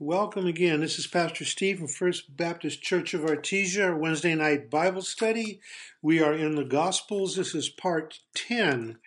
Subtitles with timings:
[0.00, 0.80] Welcome again.
[0.80, 5.60] This is Pastor Steve from First Baptist Church of Artesia, our Wednesday night Bible study.
[6.02, 7.36] We are in the Gospels.
[7.36, 8.98] This is part 10.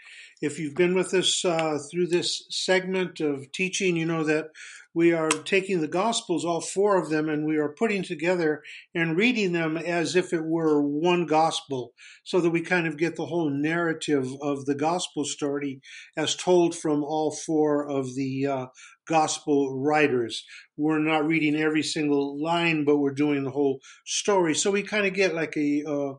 [0.42, 4.52] If you've been with us uh, through this segment of teaching, you know that
[4.94, 8.64] we are taking the Gospels, all four of them, and we are putting together
[8.96, 11.94] and reading them as if it were one Gospel,
[12.24, 15.82] so that we kind of get the whole narrative of the Gospel story
[16.16, 18.66] as told from all four of the uh,
[19.08, 20.44] Gospel writers.
[20.76, 24.54] We're not reading every single line, but we're doing the whole story.
[24.54, 26.14] So we kind of get like a uh,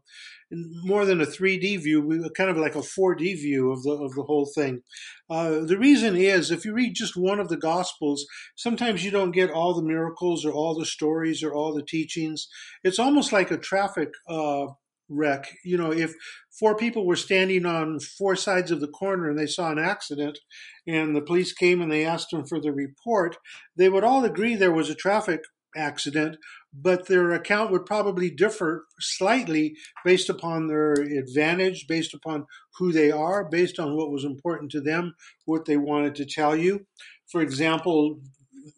[0.50, 4.14] more than a 3D view, we kind of like a 4D view of the of
[4.14, 4.82] the whole thing.
[5.28, 8.24] Uh, the reason is, if you read just one of the Gospels,
[8.56, 12.48] sometimes you don't get all the miracles or all the stories or all the teachings.
[12.82, 14.68] It's almost like a traffic uh,
[15.08, 15.54] wreck.
[15.64, 16.14] You know, if
[16.58, 20.38] four people were standing on four sides of the corner and they saw an accident,
[20.86, 23.36] and the police came and they asked them for the report,
[23.76, 25.40] they would all agree there was a traffic
[25.76, 26.36] accident,
[26.72, 32.46] but their account would probably differ slightly based upon their advantage, based upon
[32.78, 36.56] who they are, based on what was important to them, what they wanted to tell
[36.56, 36.86] you.
[37.30, 38.20] For example,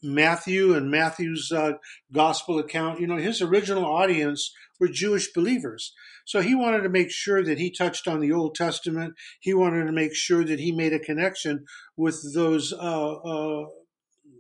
[0.03, 1.73] Matthew and Matthew's uh,
[2.13, 5.93] gospel account, you know, his original audience were Jewish believers.
[6.25, 9.15] So he wanted to make sure that he touched on the Old Testament.
[9.41, 11.65] He wanted to make sure that he made a connection
[11.97, 13.65] with those uh, uh,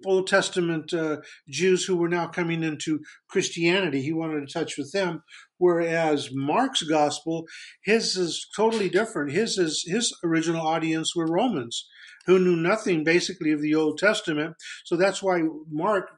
[0.07, 4.03] Old Testament uh, Jews who were now coming into Christianity.
[4.03, 5.23] He wanted to touch with them.
[5.59, 7.45] Whereas Mark's gospel,
[7.85, 9.33] his is totally different.
[9.33, 11.87] His is his original audience were Romans
[12.27, 14.57] who knew nothing basically of the Old Testament.
[14.85, 16.11] So that's why Mark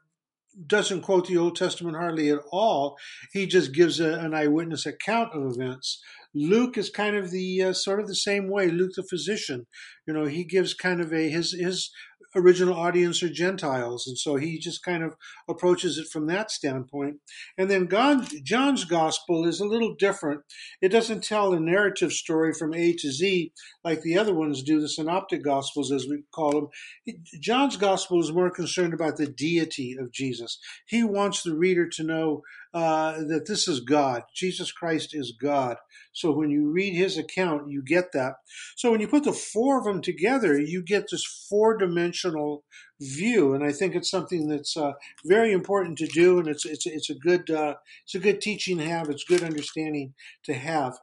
[0.67, 2.97] doesn't quote the Old Testament hardly at all.
[3.33, 6.03] He just gives a, an eyewitness account of events.
[6.35, 8.69] Luke is kind of the uh, sort of the same way.
[8.69, 9.67] Luke, the physician,
[10.07, 11.91] you know, he gives kind of a his his
[12.35, 15.15] original audience are Gentiles, and so he just kind of
[15.49, 17.17] approaches it from that standpoint.
[17.59, 20.41] And then God, John's gospel is a little different.
[20.81, 23.53] It doesn't tell a narrative story from A to Z
[23.85, 27.17] like the other ones do, the synoptic gospels, as we call them.
[27.41, 30.59] John's gospel is more concerned about the deity of Jesus.
[30.87, 32.43] He wants the reader to know
[32.75, 34.23] uh, that this is God.
[34.35, 35.77] Jesus Christ is God.
[36.13, 38.35] So when you read his account, you get that.
[38.77, 42.65] So when you put the four of them together, you get this four dimensional
[43.01, 44.93] view, and I think it's something that's uh,
[45.25, 47.75] very important to do, and it's it's it's a good uh,
[48.05, 49.09] it's a good teaching to have.
[49.09, 50.99] It's good understanding to have.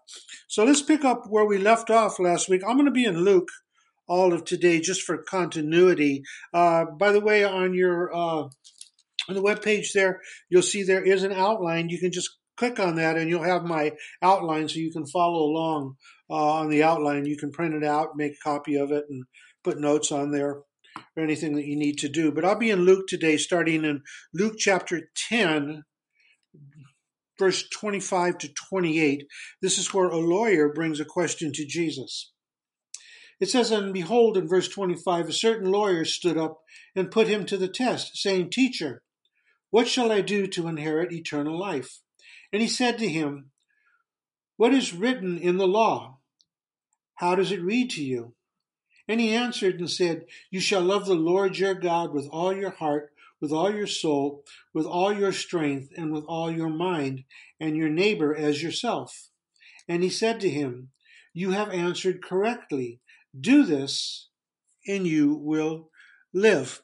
[0.48, 2.62] So let's pick up where we left off last week.
[2.68, 3.50] I'm going to be in Luke
[4.08, 6.24] all of today just for continuity.
[6.54, 8.50] Uh, by the way, on your uh,
[9.30, 11.90] on the web page there, you'll see there is an outline.
[11.90, 15.44] You can just click on that and you'll have my outline so you can follow
[15.44, 15.96] along
[16.30, 17.26] uh, on the outline.
[17.26, 19.24] You can print it out, make a copy of it, and
[19.64, 20.58] put notes on there
[21.16, 22.32] or anything that you need to do.
[22.32, 24.02] But I'll be in Luke today, starting in
[24.34, 25.84] Luke chapter 10,
[27.38, 29.26] verse 25 to 28.
[29.62, 32.32] This is where a lawyer brings a question to Jesus.
[33.40, 36.60] It says, And behold, in verse 25, a certain lawyer stood up
[36.96, 39.02] and put him to the test, saying, Teacher,
[39.72, 42.00] what shall I do to inherit eternal life?
[42.52, 43.52] And he said to him,
[44.58, 46.18] What is written in the law?
[47.16, 48.34] How does it read to you?
[49.08, 52.70] And he answered and said, You shall love the Lord your God with all your
[52.70, 54.44] heart, with all your soul,
[54.74, 57.24] with all your strength, and with all your mind,
[57.60, 59.30] and your neighbor as yourself.
[59.88, 60.90] And he said to him,
[61.34, 63.00] You have answered correctly.
[63.40, 64.30] Do this,
[64.88, 65.90] and you will
[66.34, 66.82] live.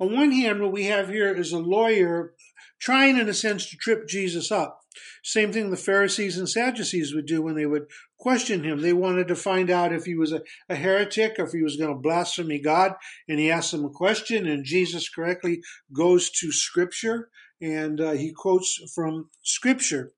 [0.00, 2.34] On one hand, what we have here is a lawyer
[2.80, 4.80] trying, in a sense, to trip Jesus up.
[5.22, 7.86] Same thing the Pharisees and Sadducees would do when they would
[8.18, 8.80] question him.
[8.80, 11.76] They wanted to find out if he was a, a heretic or if he was
[11.76, 12.94] going to blaspheme God.
[13.28, 15.62] And he asked them a question, and Jesus correctly
[15.92, 17.30] goes to Scripture
[17.60, 20.12] and uh, he quotes from Scripture.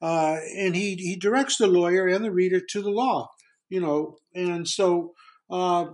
[0.00, 3.30] Uh, and he, he directs the lawyer and the reader to the law,
[3.68, 4.16] you know.
[4.34, 5.14] And so,
[5.50, 5.86] uh,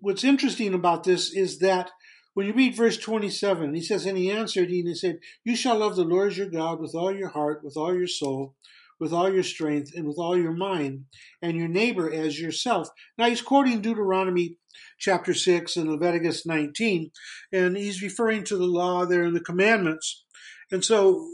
[0.00, 1.90] what's interesting about this is that
[2.34, 5.78] when you read verse 27, he says, And he answered, and he said, You shall
[5.78, 8.54] love the Lord your God with all your heart, with all your soul,
[9.00, 11.06] with all your strength, and with all your mind,
[11.42, 12.88] and your neighbor as yourself.
[13.18, 14.56] Now he's quoting Deuteronomy
[14.98, 17.10] chapter 6 and Leviticus 19,
[17.52, 20.24] and he's referring to the law there and the commandments.
[20.70, 21.28] And so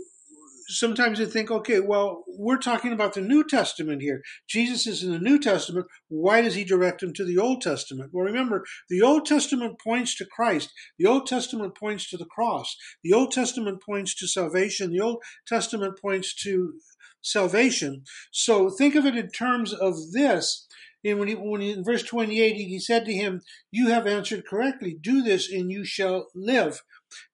[0.68, 4.22] sometimes you think, okay, well, we're talking about the New Testament here.
[4.48, 5.86] Jesus is in the New Testament.
[6.08, 8.10] Why does he direct him to the Old Testament?
[8.12, 10.72] Well, remember, the Old Testament points to Christ.
[10.98, 12.76] The Old Testament points to the cross.
[13.02, 14.92] The Old Testament points to salvation.
[14.92, 16.74] The Old Testament points to
[17.22, 18.04] salvation.
[18.30, 20.66] So think of it in terms of this.
[21.04, 24.46] And when, he, when he, in verse 28, he said to him, You have answered
[24.46, 24.96] correctly.
[25.00, 26.82] Do this and you shall live.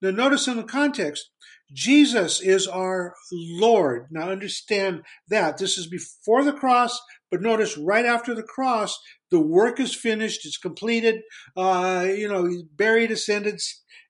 [0.03, 1.31] Now, notice in the context,
[1.73, 4.09] Jesus is our Lord.
[4.11, 5.59] Now, understand that.
[5.59, 8.99] This is before the cross, but notice right after the cross,
[9.31, 11.23] the work is finished, it's completed.
[11.57, 13.61] Uh, you know, he's buried, ascended,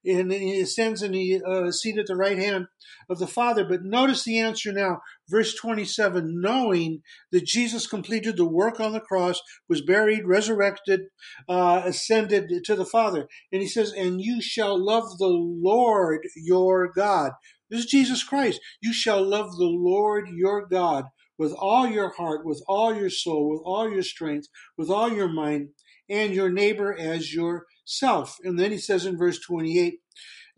[0.05, 2.67] and he ascends and he uh, seated at the right hand
[3.09, 3.64] of the Father.
[3.64, 5.00] But notice the answer now,
[5.32, 7.02] verse 27 knowing
[7.32, 11.00] that Jesus completed the work on the cross, was buried, resurrected,
[11.49, 13.26] uh, ascended to the Father.
[13.50, 17.32] And he says, And you shall love the Lord your God.
[17.70, 18.61] This is Jesus Christ.
[18.82, 21.06] You shall love the Lord your God
[21.38, 25.28] with all your heart, with all your soul, with all your strength, with all your
[25.28, 25.70] mind,
[26.08, 28.37] and your neighbor as yourself.
[28.44, 29.94] And then he says in verse 28,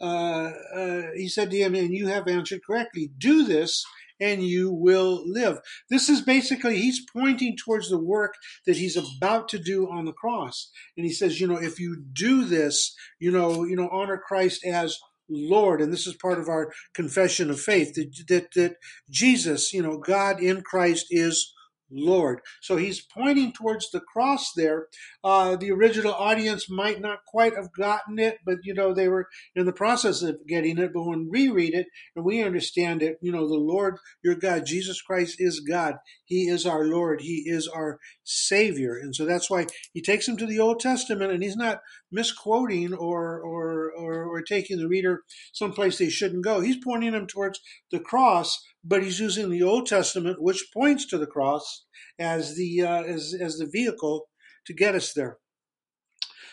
[0.00, 3.85] uh, uh, he said to him, and you have answered correctly, do this
[4.20, 5.58] and you will live.
[5.90, 8.34] This is basically, he's pointing towards the work
[8.66, 10.70] that he's about to do on the cross.
[10.96, 14.64] And he says, you know, if you do this, you know, you know, honor Christ
[14.64, 18.76] as Lord, and this is part of our confession of faith that, that, that
[19.11, 21.54] Jesus, you know, God in Christ is
[21.94, 22.41] Lord.
[22.61, 24.88] So he's pointing towards the cross there.
[25.23, 29.29] Uh, the original audience might not quite have gotten it, but you know they were
[29.55, 30.93] in the process of getting it.
[30.93, 31.87] But when we read it
[32.17, 35.96] and we understand it, you know the Lord, your God, Jesus Christ is God.
[36.25, 37.20] He is our Lord.
[37.20, 41.32] He is our Savior, and so that's why he takes him to the Old Testament,
[41.32, 41.81] and he's not
[42.11, 46.61] misquoting or or or, or taking the reader someplace they shouldn't go.
[46.61, 47.61] He's pointing them towards
[47.91, 51.86] the cross but he's using the Old Testament, which points to the cross
[52.19, 54.28] as the uh, as as the vehicle
[54.66, 55.38] to get us there.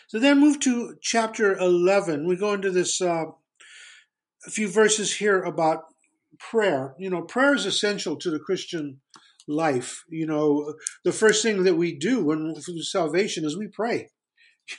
[0.08, 2.28] So then move to chapter eleven.
[2.28, 3.26] We go into this uh,
[4.46, 5.84] a few verses here about
[6.40, 6.96] prayer.
[6.98, 9.02] You know, prayer is essential to the Christian
[9.48, 10.04] life.
[10.10, 14.10] You know, the first thing that we do when salvation is we pray.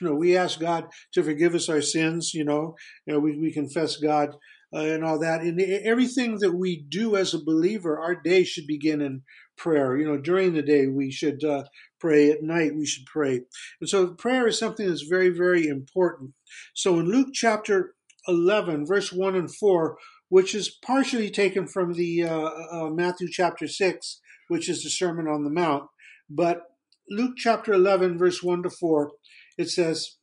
[0.01, 2.33] You know, we ask God to forgive us our sins.
[2.33, 2.77] You know,
[3.07, 4.37] you know we, we confess God
[4.75, 5.43] uh, and all that.
[5.43, 9.23] And everything that we do as a believer, our day should begin in
[9.57, 9.97] prayer.
[9.97, 11.65] You know, during the day we should uh,
[12.01, 12.31] pray.
[12.31, 13.43] At night we should pray.
[13.81, 16.33] And so prayer is something that's very, very important.
[16.75, 17.95] So in Luke chapter
[18.27, 19.97] 11, verse 1 and 4,
[20.29, 25.29] which is partially taken from the uh, uh, Matthew chapter 6, which is the Sermon
[25.29, 25.85] on the Mount,
[26.29, 26.63] but
[27.11, 29.13] Luke chapter 11, verse 1 to 4,
[29.59, 30.17] it says,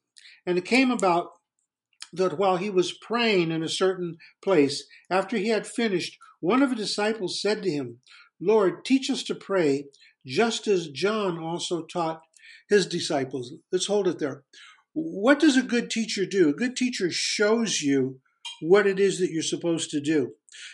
[0.46, 1.30] And it came about
[2.14, 6.70] that while he was praying in a certain place, after he had finished, one of
[6.70, 8.00] the disciples said to him,
[8.42, 9.86] Lord, teach us to pray,
[10.26, 12.22] just as John also taught
[12.70, 13.54] his disciples.
[13.72, 14.44] Let's hold it there.
[14.94, 16.50] What does a good teacher do?
[16.50, 18.20] A good teacher shows you
[18.62, 20.34] what it is that you're supposed to do.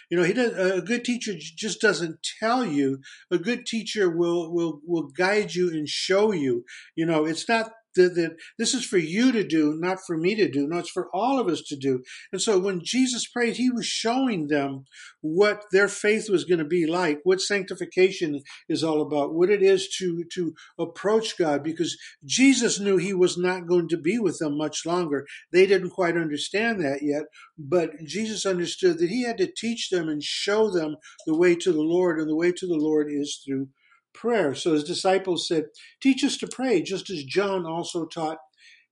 [0.09, 3.01] You know, he does, a good teacher just doesn't tell you.
[3.29, 6.63] A good teacher will will will guide you and show you.
[6.95, 10.49] You know, it's not that, this is for you to do, not for me to
[10.49, 10.67] do.
[10.67, 12.03] No, it's for all of us to do.
[12.31, 14.85] And so when Jesus prayed, he was showing them
[15.21, 19.63] what their faith was going to be like, what sanctification is all about, what it
[19.63, 24.37] is to, to approach God, because Jesus knew he was not going to be with
[24.39, 25.25] them much longer.
[25.51, 27.23] They didn't quite understand that yet,
[27.57, 31.71] but Jesus understood that he had to teach them and show them the way to
[31.71, 33.69] the Lord, and the way to the Lord is through
[34.15, 34.55] prayer.
[34.55, 35.65] So his disciples said,
[36.01, 38.39] Teach us to pray, just as John also taught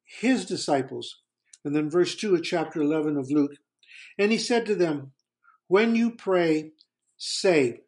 [0.05, 1.21] his disciples.
[1.65, 3.53] And then verse 2 of chapter 11 of Luke.
[4.19, 5.13] And he said to them,
[5.67, 6.71] When you pray,
[7.17, 7.81] say,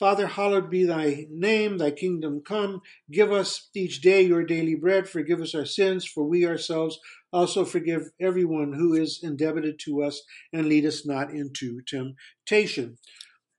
[0.00, 2.80] Father, hallowed be thy name, thy kingdom come.
[3.10, 5.06] Give us each day your daily bread.
[5.06, 6.98] Forgive us our sins, for we ourselves
[7.34, 10.22] also forgive everyone who is indebted to us,
[10.54, 12.96] and lead us not into temptation.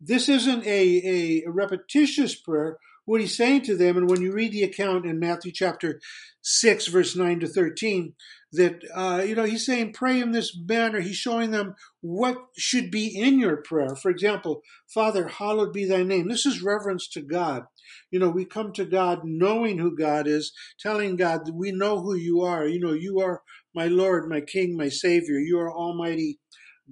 [0.04, 2.78] This isn't a, a, repetitious prayer.
[3.06, 6.00] What he's saying to them, and when you read the account in Matthew chapter
[6.42, 8.14] 6, verse 9 to 13,
[8.54, 11.00] that, uh, you know, he's saying, pray in this manner.
[11.00, 13.96] He's showing them what should be in your prayer.
[13.96, 14.62] For example,
[14.94, 16.28] Father, hallowed be thy name.
[16.28, 17.64] This is reverence to God.
[18.10, 22.02] You know, we come to God knowing who God is, telling God that we know
[22.02, 22.68] who you are.
[22.68, 23.42] You know, you are
[23.74, 25.40] my Lord, my King, my Savior.
[25.40, 26.40] You are Almighty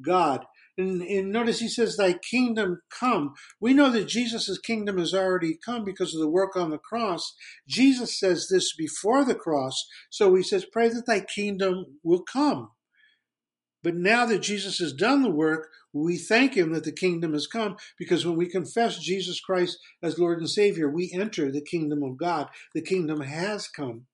[0.01, 0.45] God.
[0.79, 3.33] And, and, notice he says, Thy kingdom come.
[3.59, 7.35] We know that Jesus' kingdom has already come because of the work on the cross.
[7.67, 9.85] Jesus says this before the cross.
[10.09, 12.69] So he says, Pray that thy kingdom will come.
[13.83, 17.47] But now that Jesus has done the work, we thank him that the kingdom has
[17.47, 22.03] come because when we confess Jesus Christ as Lord and Savior, we enter the kingdom
[22.03, 22.47] of God.
[22.73, 24.05] The kingdom has come.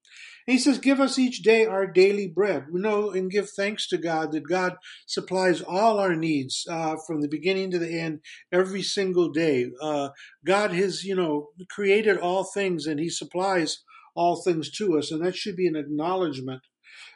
[0.45, 2.65] He says, Give us each day our daily bread.
[2.71, 4.75] We know and give thanks to God that God
[5.07, 8.21] supplies all our needs uh, from the beginning to the end
[8.51, 9.71] every single day.
[9.81, 10.09] Uh,
[10.45, 13.83] God has, you know, created all things and he supplies
[14.15, 16.61] all things to us, and that should be an acknowledgement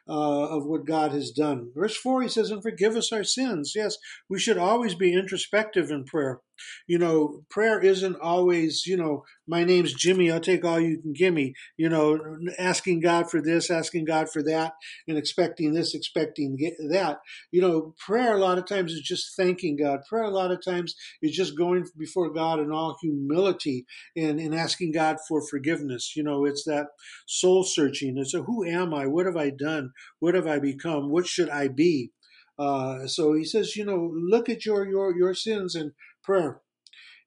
[0.10, 1.72] uh, of what God has done.
[1.76, 3.74] Verse 4, he says, and forgive us our sins.
[3.76, 3.98] Yes,
[4.28, 6.42] we should always be introspective in prayer.
[6.88, 11.14] You know, prayer isn't always, you know, my name's Jimmy, I'll take all you can
[11.14, 11.54] give me.
[11.78, 12.20] You know,
[12.58, 14.74] asking God for this, asking God for that,
[15.08, 16.58] and expecting this, expecting
[16.90, 17.20] that.
[17.52, 20.02] You know, prayer a lot of times is just thanking God.
[20.08, 23.86] Prayer a lot of times is just going before God in all humility
[24.16, 26.14] and, and asking God for forgiveness.
[26.16, 26.88] You know, it's that
[27.28, 28.18] soul searching.
[28.18, 29.08] It's a who am I?
[29.08, 29.92] What have I done?
[30.20, 31.10] What have I become?
[31.10, 32.12] What should I be?
[32.58, 36.62] Uh, so he says, you know, look at your your your sins and prayer.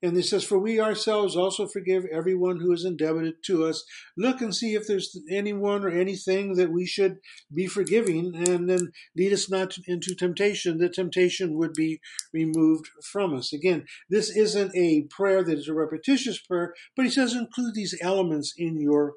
[0.04, 3.84] And he says, For we ourselves also forgive everyone who is indebted to us.
[4.16, 7.18] Look and see if there's anyone or anything that we should
[7.54, 12.00] be forgiving, and then lead us not into temptation, that temptation would be
[12.32, 13.52] removed from us.
[13.52, 17.96] Again, this isn't a prayer that is a repetitious prayer, but he says include these
[18.02, 19.14] elements in your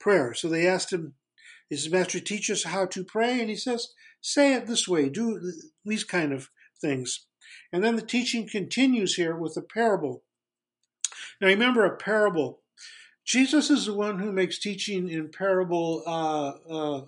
[0.00, 0.32] prayer.
[0.32, 1.14] So they asked him,
[1.76, 3.40] Says, Master, teach us how to pray.
[3.40, 3.88] And he says,
[4.20, 5.52] Say it this way, do
[5.84, 6.50] these kind of
[6.80, 7.26] things.
[7.72, 10.22] And then the teaching continues here with a parable.
[11.40, 12.60] Now remember, a parable.
[13.24, 17.06] Jesus is the one who makes teaching in parable uh, uh,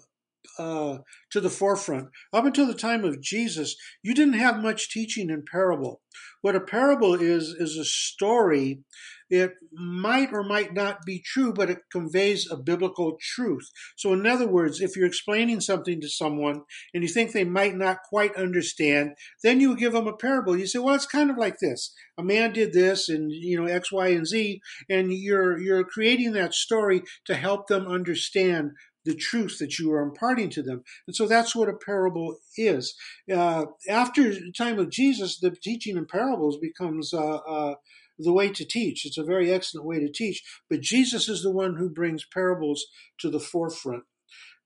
[0.58, 0.98] uh,
[1.30, 2.08] to the forefront.
[2.32, 6.00] Up until the time of Jesus, you didn't have much teaching in parable.
[6.42, 8.84] What a parable is, is a story
[9.30, 13.70] it might or might not be true, but it conveys a biblical truth.
[13.96, 17.74] So, in other words, if you're explaining something to someone and you think they might
[17.74, 20.56] not quite understand, then you give them a parable.
[20.56, 23.66] You say, "Well, it's kind of like this: a man did this, and you know
[23.66, 28.72] X, Y, and Z," and you're you're creating that story to help them understand
[29.04, 30.82] the truth that you are imparting to them.
[31.06, 32.94] And so that's what a parable is.
[33.32, 37.75] Uh, after the time of Jesus, the teaching in parables becomes uh, uh,
[38.18, 39.04] the way to teach.
[39.04, 42.87] It's a very excellent way to teach, but Jesus is the one who brings parables
[43.20, 44.04] to the forefront.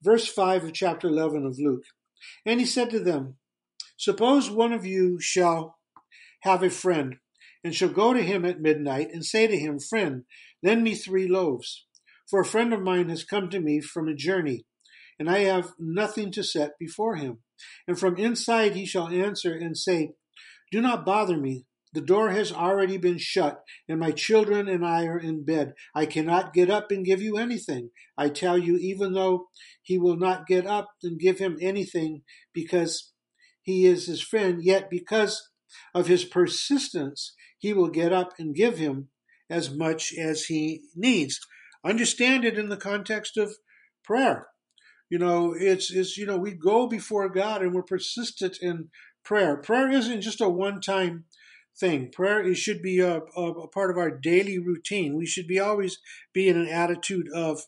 [0.01, 1.83] Verse 5 of chapter 11 of Luke.
[2.45, 3.35] And he said to them,
[3.97, 5.77] Suppose one of you shall
[6.41, 7.17] have a friend,
[7.63, 10.23] and shall go to him at midnight, and say to him, Friend,
[10.63, 11.85] lend me three loaves.
[12.29, 14.65] For a friend of mine has come to me from a journey,
[15.17, 17.39] and I have nothing to set before him.
[17.87, 20.11] And from inside he shall answer and say,
[20.71, 21.65] Do not bother me.
[21.91, 25.73] The door has already been shut, and my children and I are in bed.
[25.95, 27.89] I cannot get up and give you anything.
[28.15, 29.47] I tell you, even though
[29.81, 32.21] he will not get up and give him anything
[32.53, 33.11] because
[33.63, 35.49] he is his friend, yet because
[35.95, 39.09] of his persistence, he will get up and give him
[39.49, 41.39] as much as he needs.
[41.83, 43.53] Understand it in the context of
[44.03, 44.47] prayer.
[45.09, 48.89] You know, it's, it's, you know, we go before God and we're persistent in
[49.23, 49.57] prayer.
[49.57, 51.25] Prayer isn't just a one time
[51.79, 52.11] thing.
[52.11, 55.15] Prayer should be a, a, a, part of our daily routine.
[55.15, 55.99] We should be always
[56.33, 57.61] be in an attitude of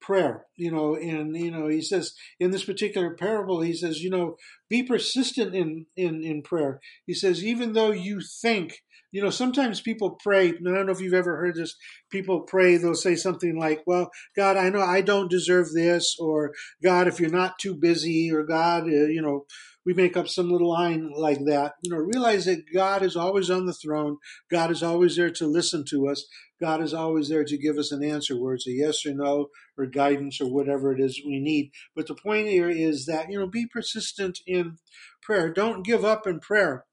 [0.00, 0.46] prayer.
[0.56, 4.36] You know, and you know, he says in this particular parable, he says, you know,
[4.70, 6.80] be persistent in in in prayer.
[7.06, 8.82] He says, even though you think
[9.16, 11.74] you know, sometimes people pray, and I don't know if you've ever heard this,
[12.10, 16.52] people pray, they'll say something like, Well, God, I know I don't deserve this, or
[16.82, 19.46] God, if you're not too busy, or God, uh, you know,
[19.86, 21.76] we make up some little line like that.
[21.82, 24.18] You know, realize that God is always on the throne.
[24.50, 26.26] God is always there to listen to us.
[26.60, 29.46] God is always there to give us an answer, where it's a yes or no,
[29.78, 31.70] or guidance, or whatever it is we need.
[31.94, 34.76] But the point here is that, you know, be persistent in
[35.22, 35.50] prayer.
[35.50, 36.84] Don't give up in prayer.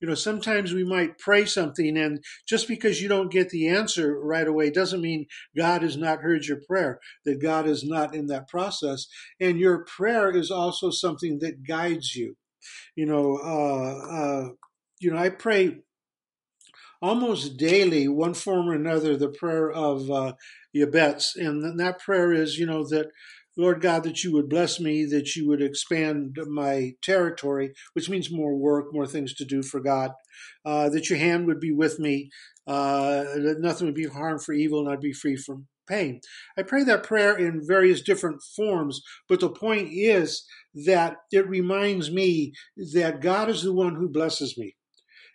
[0.00, 4.18] You know, sometimes we might pray something, and just because you don't get the answer
[4.18, 5.26] right away doesn't mean
[5.56, 9.06] God has not heard your prayer, that God is not in that process.
[9.38, 12.36] And your prayer is also something that guides you.
[12.96, 14.48] You know, uh, uh,
[15.00, 15.78] you know, I pray
[17.02, 20.34] almost daily, one form or another, the prayer of uh,
[20.76, 23.08] Yabetz, and that prayer is, you know, that
[23.56, 28.30] Lord God, that you would bless me, that you would expand my territory, which means
[28.30, 30.12] more work, more things to do for God,
[30.64, 32.30] uh, that your hand would be with me,
[32.66, 36.20] uh, that nothing would be harm for evil, and I'd be free from pain.
[36.56, 40.46] I pray that prayer in various different forms, but the point is
[40.86, 42.52] that it reminds me
[42.94, 44.76] that God is the one who blesses me.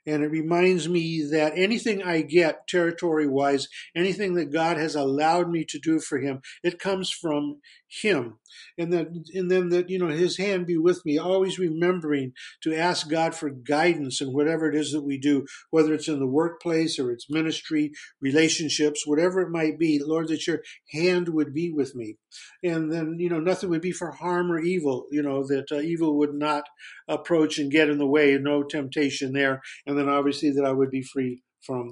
[0.05, 5.49] And it reminds me that anything I get territory wise, anything that God has allowed
[5.49, 8.39] me to do for Him, it comes from Him.
[8.77, 12.75] And that, and then that, you know, His hand be with me, always remembering to
[12.75, 16.27] ask God for guidance in whatever it is that we do, whether it's in the
[16.27, 20.01] workplace or it's ministry, relationships, whatever it might be.
[20.03, 22.17] Lord, that your hand would be with me.
[22.63, 25.79] And then, you know, nothing would be for harm or evil, you know, that uh,
[25.79, 26.63] evil would not
[27.07, 29.61] approach and get in the way, no temptation there.
[29.85, 31.91] And then obviously that I would be free from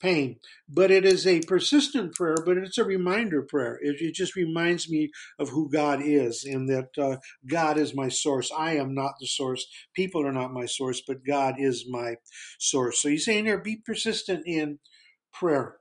[0.00, 0.36] pain.
[0.68, 3.78] But it is a persistent prayer, but it's a reminder prayer.
[3.80, 7.16] It, it just reminds me of who God is and that uh,
[7.48, 8.50] God is my source.
[8.56, 9.66] I am not the source.
[9.94, 12.16] People are not my source, but God is my
[12.58, 13.00] source.
[13.00, 14.78] So he's saying here, be persistent in
[15.32, 15.76] prayer.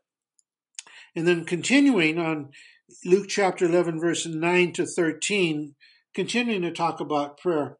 [1.16, 2.50] And then continuing on
[3.06, 5.76] Luke chapter 11, verse 9 to 13,
[6.14, 7.78] continuing to talk about prayer.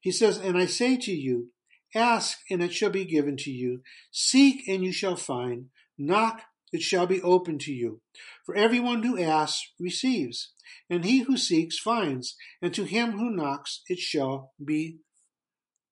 [0.00, 1.50] He says, And I say to you,
[1.96, 6.82] ask and it shall be given to you, seek and you shall find, knock, it
[6.82, 8.00] shall be opened to you.
[8.44, 10.52] For everyone who asks receives,
[10.90, 14.98] and he who seeks finds, and to him who knocks it shall be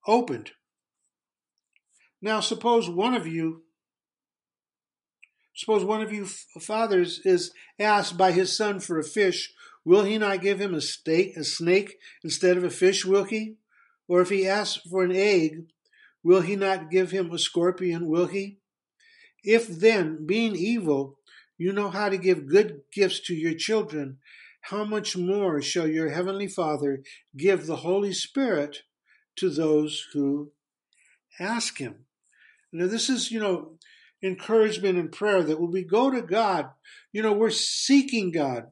[0.07, 0.53] opened.
[2.21, 3.65] Now, suppose one of you
[5.57, 9.53] Suppose one of you fathers is asked by his son for a fish,
[9.85, 13.55] will he not give him a, steak, a snake instead of a fish, will he?
[14.09, 15.67] Or if he asks for an egg,
[16.25, 18.59] will he not give him a scorpion, will he?
[19.45, 21.19] If then, being evil,
[21.59, 24.19] you know how to give good gifts to your children,
[24.63, 27.03] how much more shall your heavenly Father
[27.37, 28.79] give the Holy Spirit
[29.37, 30.53] to those who
[31.39, 32.07] ask him?
[32.73, 33.75] Now, this is, you know,
[34.23, 36.71] encouragement and prayer that when we go to God,
[37.13, 38.65] you know, we're seeking God.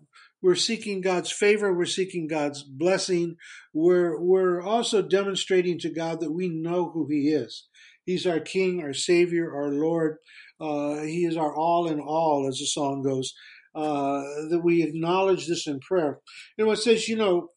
[0.42, 1.72] We're seeking God's favor.
[1.72, 3.36] We're seeking God's blessing.
[3.72, 7.68] We're, we're also demonstrating to God that we know who He is.
[8.04, 10.16] He's our King, our Savior, our Lord.
[10.60, 13.32] Uh, he is our all in all, as the song goes.
[13.74, 16.18] Uh, that we acknowledge this in prayer.
[16.58, 17.48] And what says, you know,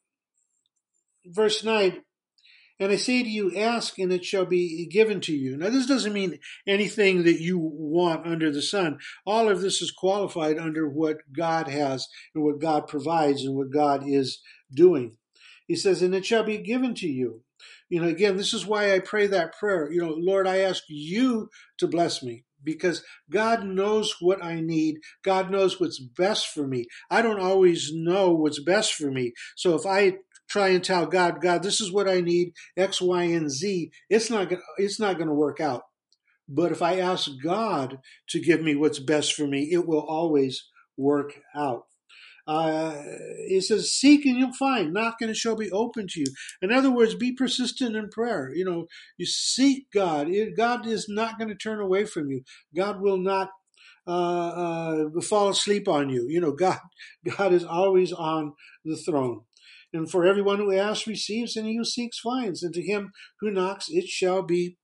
[1.26, 2.02] verse 9,
[2.80, 5.56] and I say to you, ask and it shall be given to you.
[5.58, 9.00] Now, this doesn't mean anything that you want under the sun.
[9.26, 13.72] All of this is qualified under what God has and what God provides and what
[13.72, 14.42] God is
[14.74, 15.16] doing.
[15.68, 17.42] He says, and it shall be given to you.
[17.90, 19.92] You know, again, this is why I pray that prayer.
[19.92, 24.98] You know, Lord, I ask you to bless me because God knows what I need.
[25.24, 26.88] God knows what's best for me.
[27.10, 29.34] I don't always know what's best for me.
[29.56, 30.18] So if I
[30.48, 34.30] try and tell God, God, this is what I need, X, Y, and Z, it's
[34.30, 35.84] not gonna, it's not going to work out.
[36.48, 38.00] But if I ask God
[38.30, 40.64] to give me what's best for me, it will always
[40.98, 41.86] work out.
[42.48, 42.94] Uh,
[43.48, 46.28] it says, seek and you'll find, knock and it shall be open to you.
[46.62, 48.52] In other words, be persistent in prayer.
[48.54, 48.86] You know,
[49.18, 50.30] you seek God.
[50.56, 52.44] God is not going to turn away from you.
[52.76, 53.50] God will not
[54.08, 56.28] uh, uh, fall asleep on you.
[56.30, 56.80] You know, God,
[57.38, 58.54] God is always on
[58.84, 59.42] the throne.
[59.96, 63.50] And for everyone who asks receives, and he who seeks finds, and to him who
[63.50, 64.78] knocks it shall be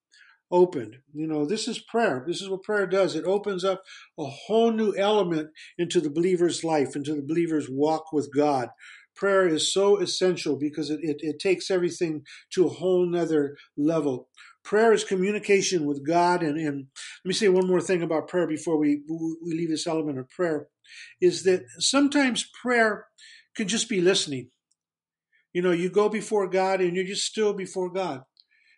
[0.52, 0.98] opened.
[1.14, 2.24] You know, this is prayer.
[2.28, 3.16] This is what prayer does.
[3.16, 3.84] It opens up
[4.20, 8.70] a whole new element into the believer's life, into the believer's walk with God.
[9.16, 14.30] Prayer is so essential because it, it, it takes everything to a whole nother level.
[14.64, 16.44] Prayer is communication with God.
[16.44, 16.88] And, and
[17.24, 20.30] let me say one more thing about prayer before we, we leave this element of
[20.30, 20.68] prayer
[21.20, 23.06] is that sometimes prayer
[23.56, 24.50] can just be listening.
[25.54, 28.22] You know, you go before God and you're just still before God.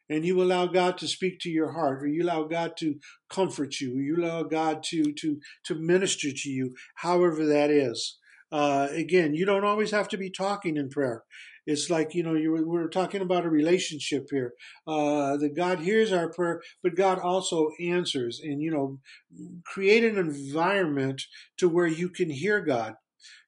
[0.09, 2.95] And you allow God to speak to your heart, or you allow God to
[3.29, 8.19] comfort you, or you allow God to to to minister to you, however that is.
[8.51, 11.23] Uh, again, you don't always have to be talking in prayer.
[11.65, 14.53] It's like you know you were, we're talking about a relationship here.
[14.85, 18.99] Uh, that God hears our prayer, but God also answers, and you know,
[19.65, 21.21] create an environment
[21.57, 22.95] to where you can hear God.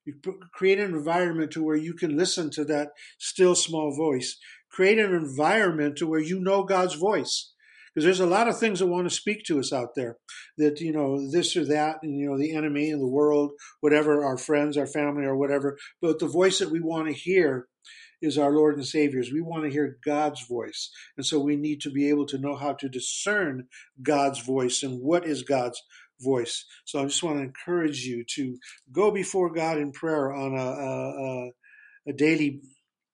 [0.05, 0.15] You
[0.53, 4.37] create an environment to where you can listen to that still small voice.
[4.71, 7.51] Create an environment to where you know God's voice.
[7.93, 10.17] Because there's a lot of things that want to speak to us out there
[10.57, 14.25] that, you know, this or that, and, you know, the enemy and the world, whatever,
[14.25, 15.77] our friends, our family, or whatever.
[16.01, 17.67] But the voice that we want to hear
[18.21, 19.31] is our Lord and Savior's.
[19.31, 20.89] We want to hear God's voice.
[21.15, 23.67] And so we need to be able to know how to discern
[24.01, 25.81] God's voice and what is God's
[26.19, 26.65] voice.
[26.85, 28.57] So I just want to encourage you to
[28.91, 31.51] go before God in prayer on a, a,
[32.09, 32.61] a daily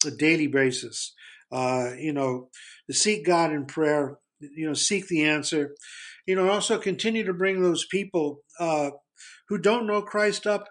[0.05, 1.13] a daily basis.
[1.51, 2.49] Uh, you know,
[2.87, 4.17] to seek God in prayer.
[4.39, 5.75] You know, seek the answer.
[6.25, 8.91] You know, also continue to bring those people uh,
[9.49, 10.67] who don't know Christ up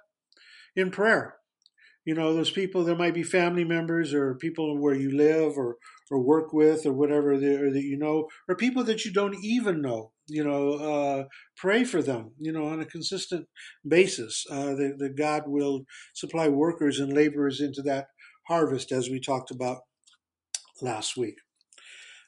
[0.75, 1.37] in prayer
[2.05, 5.77] you know those people there might be family members or people where you live or
[6.11, 9.81] or work with or whatever that, that you know or people that you don't even
[9.81, 11.25] know you know uh,
[11.57, 13.47] pray for them you know on a consistent
[13.87, 14.45] basis.
[14.51, 18.07] Uh, that, that god will supply workers and laborers into that
[18.49, 19.79] harvest as we talked about
[20.81, 21.37] last week.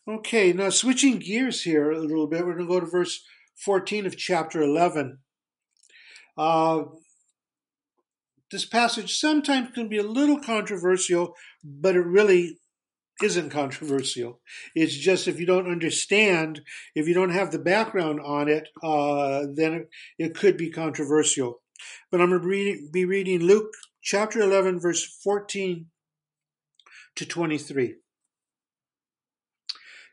[0.08, 3.22] Okay now switching gears here a little bit we're going to go to verse
[3.64, 5.18] 14 of chapter 11
[6.36, 6.82] uh,
[8.52, 11.34] this passage sometimes can be a little controversial,
[11.64, 12.58] but it really
[13.22, 14.40] isn't controversial.
[14.74, 16.62] It's just if you don't understand,
[16.94, 21.61] if you don't have the background on it, uh, then it, it, could be controversial.
[22.11, 25.87] But I'm going to be reading Luke chapter 11, verse 14
[27.16, 27.96] to 23.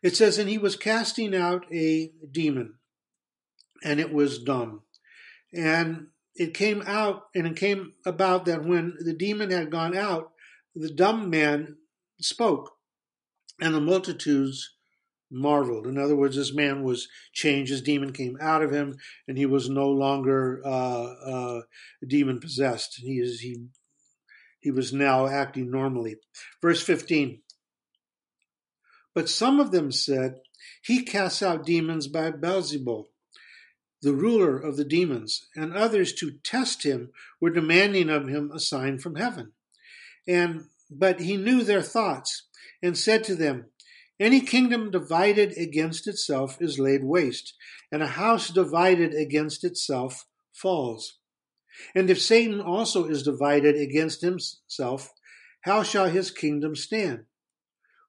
[0.02, 2.76] It says, And he was casting out a demon,
[3.84, 4.84] and it was dumb.
[5.54, 10.32] And it came out, and it came about that when the demon had gone out,
[10.76, 11.76] the dumb man
[12.22, 12.72] spoke,
[13.62, 14.76] and the multitudes
[15.32, 15.86] marveled.
[15.86, 17.72] In other words, this man was changed.
[17.72, 21.62] His demon came out of him, and he was no longer uh, uh,
[22.06, 22.96] demon possessed.
[22.98, 23.66] He is he
[24.60, 26.18] he was now acting normally.
[26.62, 27.42] Verse fifteen.
[29.14, 30.42] But some of them said,
[30.84, 33.08] He casts out demons by Beelzebul,
[34.02, 38.60] the ruler of the demons, and others to test him were demanding of him a
[38.60, 39.54] sign from heaven.
[40.28, 42.48] And but he knew their thoughts,
[42.82, 43.66] and said to them,
[44.20, 47.54] Any kingdom divided against itself is laid waste,
[47.92, 51.20] and a house divided against itself falls.
[51.96, 55.12] And if Satan also is divided against himself,
[55.62, 57.26] how shall his kingdom stand?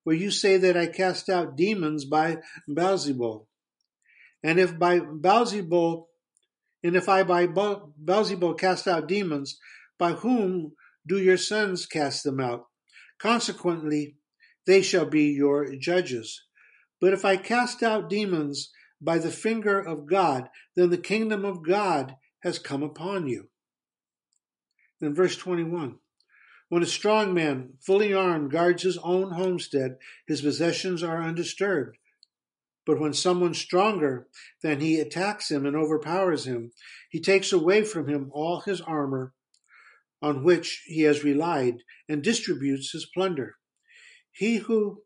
[0.04, 3.46] where you say that I cast out demons by Beelzebul.
[4.42, 6.06] And if by Beelzebul,
[6.82, 9.58] and if I by Beelzebul cast out demons,
[9.98, 10.72] by whom
[11.06, 12.66] do your sons cast them out?
[13.18, 14.16] Consequently,
[14.70, 16.44] they shall be your judges.
[17.00, 21.64] But if I cast out demons by the finger of God, then the kingdom of
[21.64, 23.48] God has come upon you.
[25.00, 25.96] Then verse 21.
[26.68, 29.96] When a strong man, fully armed, guards his own homestead,
[30.28, 31.96] his possessions are undisturbed.
[32.86, 34.28] But when someone stronger
[34.62, 36.70] than he attacks him and overpowers him,
[37.10, 39.34] he takes away from him all his armor
[40.22, 41.78] on which he has relied
[42.08, 43.56] and distributes his plunder.
[44.32, 45.02] He who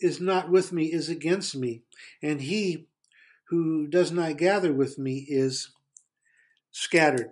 [0.00, 1.82] is not with me is against me,
[2.22, 2.86] and he
[3.48, 5.70] who does not gather with me is
[6.70, 7.30] scattered.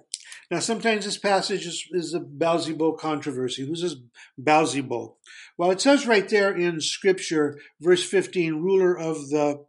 [0.50, 3.66] Now, sometimes this passage is, is a Beelzebul controversy.
[3.66, 3.96] Who's this
[4.40, 5.14] Beelzebul?
[5.56, 9.64] Well, it says right there in Scripture, verse 15, ruler of the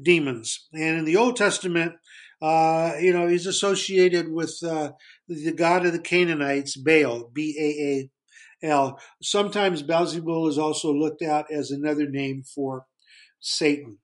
[0.00, 0.68] demons.
[0.72, 1.94] And in the Old Testament,
[2.40, 4.92] uh, you know, he's associated with uh,
[5.28, 8.10] the god of the Canaanites, Baal, B A A
[8.62, 8.98] L.
[9.22, 12.86] Sometimes Beelzebul is also looked at as another name for
[13.40, 13.98] Satan.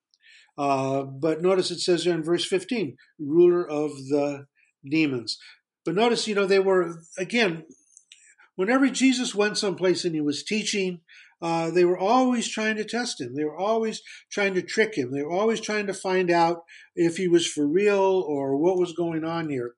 [0.58, 4.46] Uh, but notice it says there in verse 15, ruler of the
[4.88, 5.38] demons.
[5.84, 7.64] But notice, you know, they were, again,
[8.56, 11.00] whenever Jesus went someplace and he was teaching,
[11.42, 13.34] uh, they were always trying to test him.
[13.34, 15.12] They were always trying to trick him.
[15.12, 16.62] They were always trying to find out
[16.94, 19.74] if he was for real or what was going on here.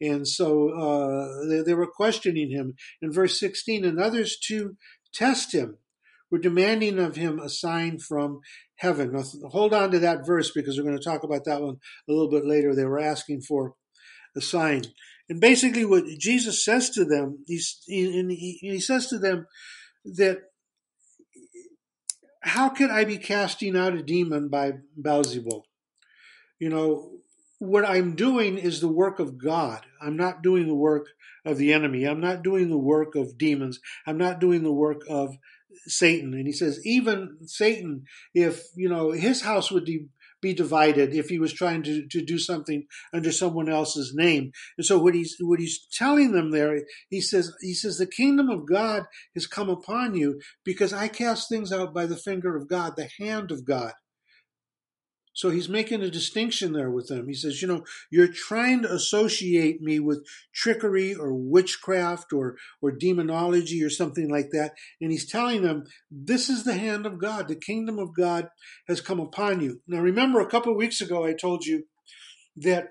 [0.00, 2.74] And so uh, they, they were questioning him.
[3.02, 4.76] In verse 16, and others to
[5.12, 5.76] test him
[6.30, 8.40] were demanding of him a sign from
[8.76, 9.12] heaven.
[9.12, 11.76] Now, hold on to that verse because we're going to talk about that one
[12.08, 12.74] a little bit later.
[12.74, 13.74] They were asking for
[14.34, 14.84] a sign.
[15.28, 19.46] And basically, what Jesus says to them, he's, he, he says to them
[20.04, 20.38] that
[22.42, 25.62] how could I be casting out a demon by Beelzebul?
[26.58, 27.10] You know,
[27.58, 29.86] what I'm doing is the work of God.
[30.00, 31.06] I'm not doing the work
[31.44, 32.04] of the enemy.
[32.04, 33.80] I'm not doing the work of demons.
[34.06, 35.36] I'm not doing the work of
[35.86, 36.34] Satan.
[36.34, 40.06] And he says, even Satan, if, you know, his house would be
[40.42, 44.52] be divided if he was trying to, to do something under someone else's name.
[44.76, 48.50] And so what he's what he's telling them there, he says he says the kingdom
[48.50, 52.68] of God has come upon you because I cast things out by the finger of
[52.68, 53.92] God, the hand of God.
[55.34, 57.26] So he's making a distinction there with them.
[57.26, 62.92] He says, you know, you're trying to associate me with trickery or witchcraft or, or
[62.92, 64.72] demonology or something like that.
[65.00, 67.48] And he's telling them, this is the hand of God.
[67.48, 68.48] The kingdom of God
[68.88, 69.80] has come upon you.
[69.86, 71.84] Now, remember a couple of weeks ago, I told you
[72.56, 72.88] that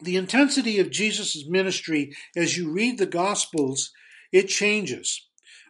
[0.00, 3.90] the intensity of Jesus' ministry as you read the Gospels,
[4.32, 5.26] it changes.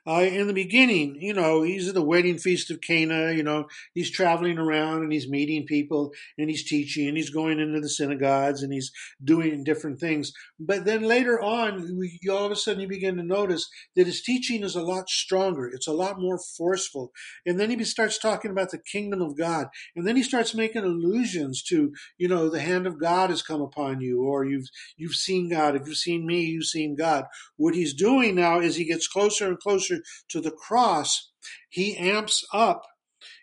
[0.06, 3.66] Uh, in the beginning, you know, he's at the wedding feast of Cana, you know,
[3.94, 7.88] he's traveling around and he's meeting people and he's teaching and he's going into the
[7.88, 10.32] synagogues and he's doing different things.
[10.60, 11.98] But then later on,
[12.30, 15.66] all of a sudden you begin to notice that his teaching is a lot stronger.
[15.66, 17.10] It's a lot more forceful.
[17.46, 19.68] And then he starts talking about the kingdom of God.
[19.96, 23.62] And then he starts making allusions to, you know, the hand of God has come
[23.62, 25.76] upon you or you've, you've seen God.
[25.76, 27.24] If you've seen me, you've seen God.
[27.56, 29.93] What he's doing now is he gets closer and closer
[30.28, 31.30] to the cross,
[31.68, 32.84] he amps up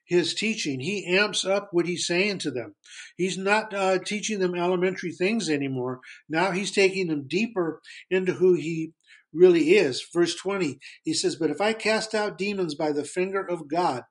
[0.05, 0.81] his teaching.
[0.81, 2.75] He amps up what he's saying to them.
[3.15, 6.01] He's not uh, teaching them elementary things anymore.
[6.27, 8.91] Now he's taking them deeper into who he
[9.33, 10.05] really is.
[10.13, 14.03] Verse 20, he says, But if I cast out demons by the finger of God,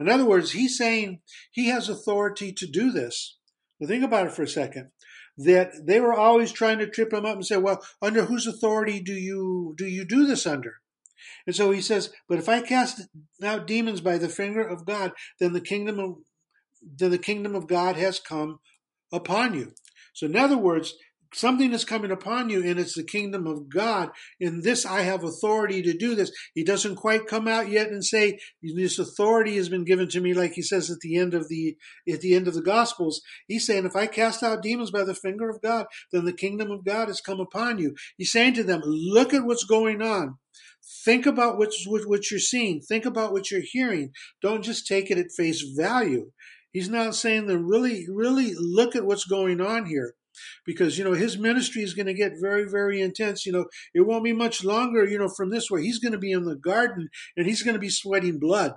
[0.00, 1.20] in other words, he's saying
[1.52, 3.36] he has authority to do this.
[3.78, 4.90] Now think about it for a second.
[5.38, 9.00] That they were always trying to trip him up and say, "Well, under whose authority
[9.00, 10.80] do you do you do this under?"
[11.46, 13.02] And so he says, "But if I cast
[13.42, 16.16] out demons by the finger of God, then the kingdom of
[16.82, 18.58] then the kingdom of God has come
[19.12, 19.72] upon you."
[20.12, 20.94] So in other words,
[21.34, 24.10] something is coming upon you and it's the kingdom of God.
[24.40, 26.32] In this, I have authority to do this.
[26.54, 30.32] He doesn't quite come out yet and say, this authority has been given to me,
[30.32, 31.76] like he says at the end of the,
[32.08, 33.20] at the end of the gospels.
[33.46, 36.70] He's saying, if I cast out demons by the finger of God, then the kingdom
[36.70, 37.94] of God has come upon you.
[38.16, 40.38] He's saying to them, look at what's going on.
[41.06, 42.80] Think about what, what you're seeing.
[42.80, 44.10] Think about what you're hearing.
[44.42, 46.32] Don't just take it at face value.
[46.72, 50.14] He's not saying that really, really look at what's going on here
[50.66, 53.64] because you know his ministry is going to get very very intense you know
[53.94, 56.44] it won't be much longer you know from this way he's going to be in
[56.44, 58.74] the garden and he's going to be sweating blood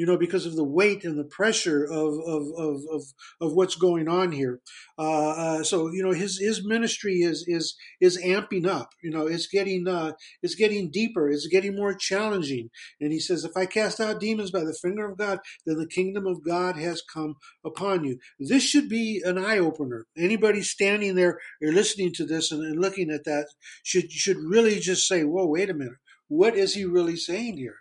[0.00, 3.02] you know, because of the weight and the pressure of of of of,
[3.38, 4.60] of what's going on here.
[4.98, 8.88] Uh, uh, so you know, his his ministry is is is amping up.
[9.02, 11.28] You know, it's getting uh, it's getting deeper.
[11.28, 12.70] It's getting more challenging.
[12.98, 15.86] And he says, if I cast out demons by the finger of God, then the
[15.86, 18.16] kingdom of God has come upon you.
[18.38, 20.06] This should be an eye opener.
[20.16, 23.48] Anybody standing there or listening to this and, and looking at that
[23.82, 26.00] should should really just say, whoa, wait a minute.
[26.28, 27.76] What is he really saying here?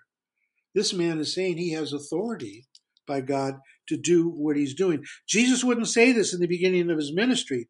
[0.75, 2.67] This man is saying he has authority
[3.07, 3.55] by God
[3.87, 5.03] to do what he's doing.
[5.27, 7.67] Jesus wouldn't say this in the beginning of his ministry.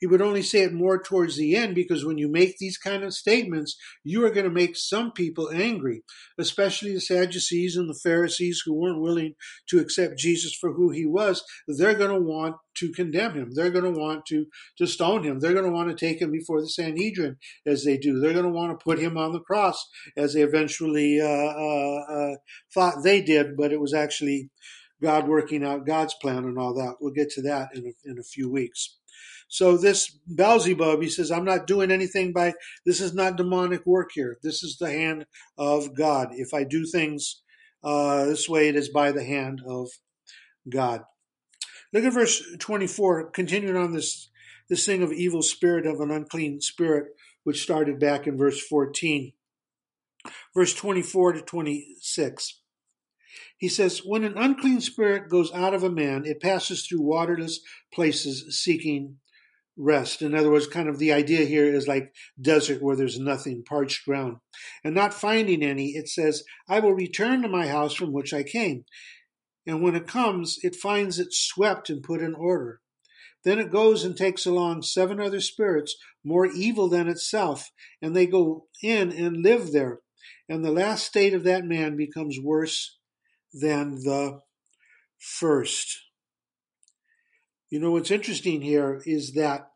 [0.00, 3.04] He would only say it more towards the end because when you make these kind
[3.04, 6.02] of statements, you are going to make some people angry,
[6.38, 9.34] especially the Sadducees and the Pharisees who weren't willing
[9.68, 11.44] to accept Jesus for who he was.
[11.68, 13.50] They're going to want to condemn him.
[13.52, 14.46] They're going to want to,
[14.78, 15.40] to stone him.
[15.40, 17.36] They're going to want to take him before the Sanhedrin
[17.66, 18.18] as they do.
[18.18, 19.86] They're going to want to put him on the cross
[20.16, 22.36] as they eventually uh, uh, uh,
[22.72, 24.48] thought they did, but it was actually
[25.02, 26.96] God working out God's plan and all that.
[27.00, 28.96] We'll get to that in a, in a few weeks.
[29.50, 32.54] So this Beelzebub, he says, I'm not doing anything by,
[32.86, 34.38] this is not demonic work here.
[34.44, 35.26] This is the hand
[35.58, 36.28] of God.
[36.32, 37.42] If I do things
[37.82, 39.88] uh, this way, it is by the hand of
[40.68, 41.02] God.
[41.92, 44.30] Look at verse 24, continuing on this,
[44.68, 47.08] this thing of evil spirit of an unclean spirit,
[47.42, 49.32] which started back in verse 14.
[50.54, 52.60] Verse 24 to 26.
[53.58, 57.58] He says, When an unclean spirit goes out of a man, it passes through waterless
[57.92, 59.16] places seeking
[59.80, 60.22] rest.
[60.22, 64.04] In other words, kind of the idea here is like desert where there's nothing, parched
[64.04, 64.36] ground.
[64.84, 68.42] And not finding any, it says, I will return to my house from which I
[68.42, 68.84] came.
[69.66, 72.80] And when it comes, it finds it swept and put in order.
[73.44, 77.70] Then it goes and takes along seven other spirits more evil than itself,
[78.02, 80.00] and they go in and live there.
[80.48, 82.98] And the last state of that man becomes worse
[83.52, 84.40] than the
[85.18, 86.02] first.
[87.70, 89.69] You know, what's interesting here is that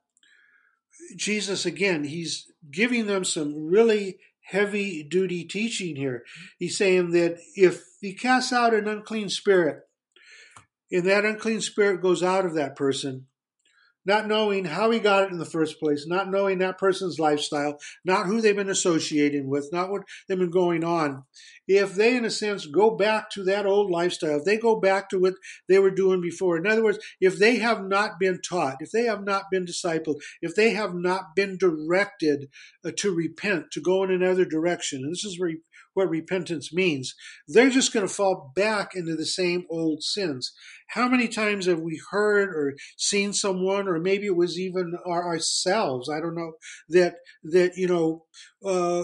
[1.16, 6.24] Jesus, again, he's giving them some really heavy duty teaching here.
[6.58, 9.82] He's saying that if he casts out an unclean spirit,
[10.92, 13.26] and that unclean spirit goes out of that person,
[14.06, 17.78] not knowing how he got it in the first place, not knowing that person's lifestyle,
[18.04, 21.24] not who they've been associating with, not what they've been going on.
[21.66, 25.08] If they, in a sense, go back to that old lifestyle, if they go back
[25.10, 25.34] to what
[25.68, 29.04] they were doing before, in other words, if they have not been taught, if they
[29.04, 32.48] have not been discipled, if they have not been directed
[32.84, 35.52] uh, to repent, to go in another direction, and this is where
[35.94, 37.14] what repentance means,
[37.48, 40.52] they're just going to fall back into the same old sins.
[40.88, 45.24] How many times have we heard or seen someone, or maybe it was even our,
[45.24, 46.52] ourselves, I don't know,
[46.90, 48.24] that, that, you know,
[48.64, 49.02] uh,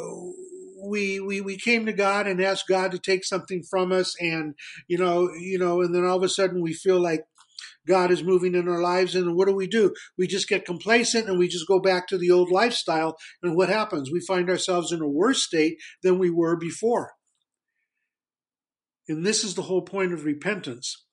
[0.83, 4.55] we, we we came to God and asked God to take something from us, and
[4.89, 7.25] you know, you know, and then all of a sudden we feel like
[7.87, 9.15] God is moving in our lives.
[9.15, 9.95] And what do we do?
[10.19, 13.17] We just get complacent and we just go back to the old lifestyle.
[13.43, 14.11] And what happens?
[14.11, 17.13] We find ourselves in a worse state than we were before.
[19.09, 21.05] And this is the whole point of repentance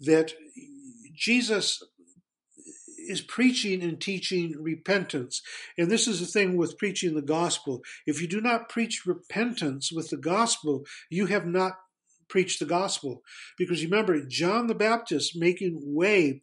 [0.00, 0.32] that
[1.14, 1.80] Jesus
[3.06, 5.42] is preaching and teaching repentance.
[5.78, 7.82] And this is the thing with preaching the gospel.
[8.06, 11.74] If you do not preach repentance with the gospel, you have not
[12.34, 13.22] preach the gospel.
[13.56, 16.42] Because remember, John the Baptist making way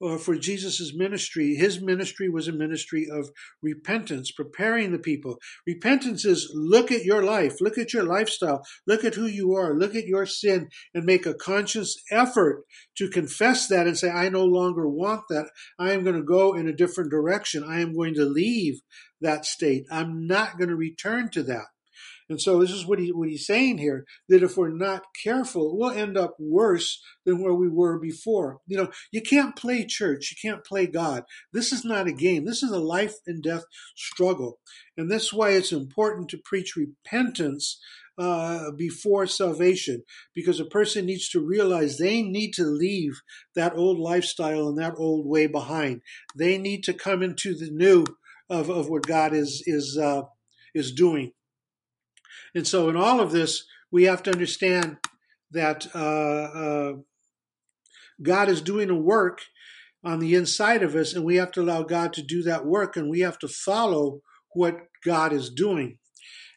[0.00, 3.28] uh, for Jesus' ministry, his ministry was a ministry of
[3.60, 5.38] repentance, preparing the people.
[5.66, 9.74] Repentance is look at your life, look at your lifestyle, look at who you are,
[9.76, 12.62] look at your sin, and make a conscious effort
[12.98, 15.50] to confess that and say, I no longer want that.
[15.76, 17.64] I am going to go in a different direction.
[17.64, 18.80] I am going to leave
[19.20, 19.86] that state.
[19.90, 21.66] I'm not going to return to that.
[22.28, 25.76] And so this is what he what he's saying here that if we're not careful,
[25.76, 28.58] we'll end up worse than where we were before.
[28.66, 31.24] You know, you can't play church, you can't play God.
[31.52, 32.44] This is not a game.
[32.44, 33.64] This is a life and death
[33.96, 34.58] struggle.
[34.96, 37.78] And that's why it's important to preach repentance
[38.18, 40.02] uh, before salvation
[40.34, 43.22] because a person needs to realize they need to leave
[43.54, 46.02] that old lifestyle and that old way behind.
[46.36, 48.04] They need to come into the new
[48.50, 50.22] of, of what God is is uh,
[50.74, 51.32] is doing.
[52.54, 54.98] And so, in all of this, we have to understand
[55.50, 56.92] that uh, uh,
[58.22, 59.40] God is doing a work
[60.04, 62.96] on the inside of us, and we have to allow God to do that work,
[62.96, 64.20] and we have to follow
[64.54, 65.98] what God is doing.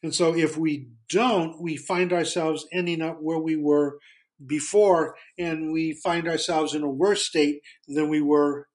[0.04, 4.00] And so, if we don't, we find ourselves ending up where we were
[4.46, 8.68] before, and we find ourselves in a worse state than we were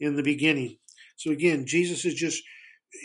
[0.00, 0.78] in the beginning.
[1.16, 2.42] So, again, Jesus is just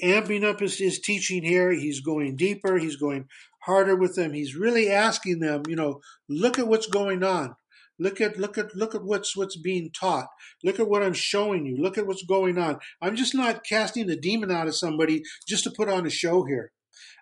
[0.03, 1.71] amping up his, his teaching here.
[1.71, 3.25] He's going deeper, he's going
[3.67, 4.33] harder with them.
[4.33, 7.55] He's really asking them, you know, look at what's going on.
[7.99, 10.27] Look at look at look at what's what's being taught.
[10.63, 11.77] Look at what I'm showing you.
[11.81, 12.77] Look at what's going on.
[13.01, 16.43] I'm just not casting the demon out of somebody just to put on a show
[16.45, 16.71] here.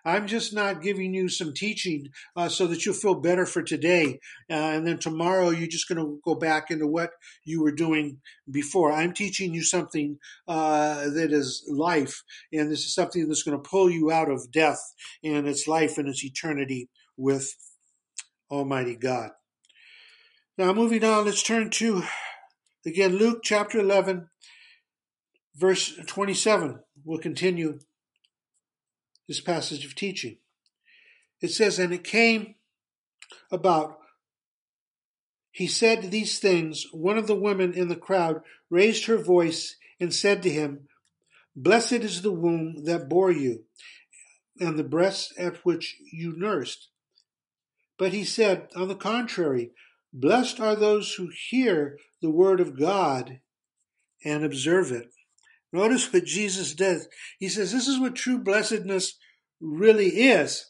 [0.06, 4.20] I'm just not giving you some teaching uh, so that you'll feel better for today.
[4.48, 7.10] Uh, and then tomorrow you're just going to go back into what
[7.44, 8.92] you were doing before.
[8.92, 12.22] I'm teaching you something uh, that is life.
[12.52, 14.80] And this is something that's going to pull you out of death
[15.24, 17.52] and its life and its eternity with
[18.48, 19.30] Almighty God.
[20.56, 22.04] Now, moving on, let's turn to
[22.86, 24.28] again Luke chapter 11,
[25.56, 26.78] verse 27.
[27.04, 27.80] We'll continue
[29.28, 30.38] this passage of teaching.
[31.40, 32.54] It says, And it came
[33.50, 33.98] about,
[35.50, 36.86] he said these things.
[36.92, 40.88] One of the women in the crowd raised her voice and said to him,
[41.54, 43.64] Blessed is the womb that bore you,
[44.60, 46.88] and the breasts at which you nursed.
[47.98, 49.70] But he said, On the contrary,
[50.12, 53.40] blessed are those who hear the word of God
[54.24, 55.10] and observe it.
[55.72, 57.08] Notice what Jesus does.
[57.38, 59.16] He says, This is what true blessedness
[59.60, 60.66] really is.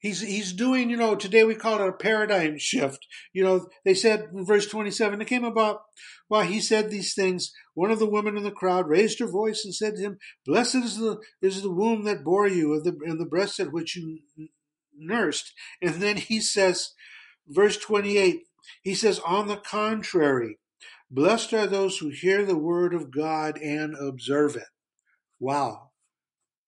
[0.00, 3.06] He's, he's doing, you know, today we call it a paradigm shift.
[3.32, 5.82] You know, they said in verse 27, it came about
[6.28, 7.52] while he said these things.
[7.74, 10.76] One of the women in the crowd raised her voice and said to him, Blessed
[10.76, 13.94] is the, is the womb that bore you and the, and the breast at which
[13.94, 14.20] you
[14.96, 15.52] nursed.
[15.82, 16.94] And then he says,
[17.46, 18.40] verse 28,
[18.82, 20.58] he says, On the contrary,
[21.10, 24.68] Blessed are those who hear the word of God and observe it.
[25.40, 25.90] Wow.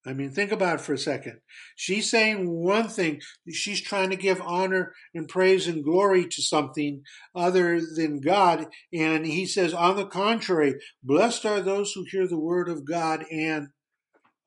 [0.05, 1.39] I mean, think about it for a second.
[1.77, 3.21] She's saying one thing.
[3.53, 7.03] She's trying to give honor and praise and glory to something
[7.37, 8.67] other than God.
[8.93, 10.75] And he says, on the contrary,
[11.05, 13.69] blessed are those who hear the word of God and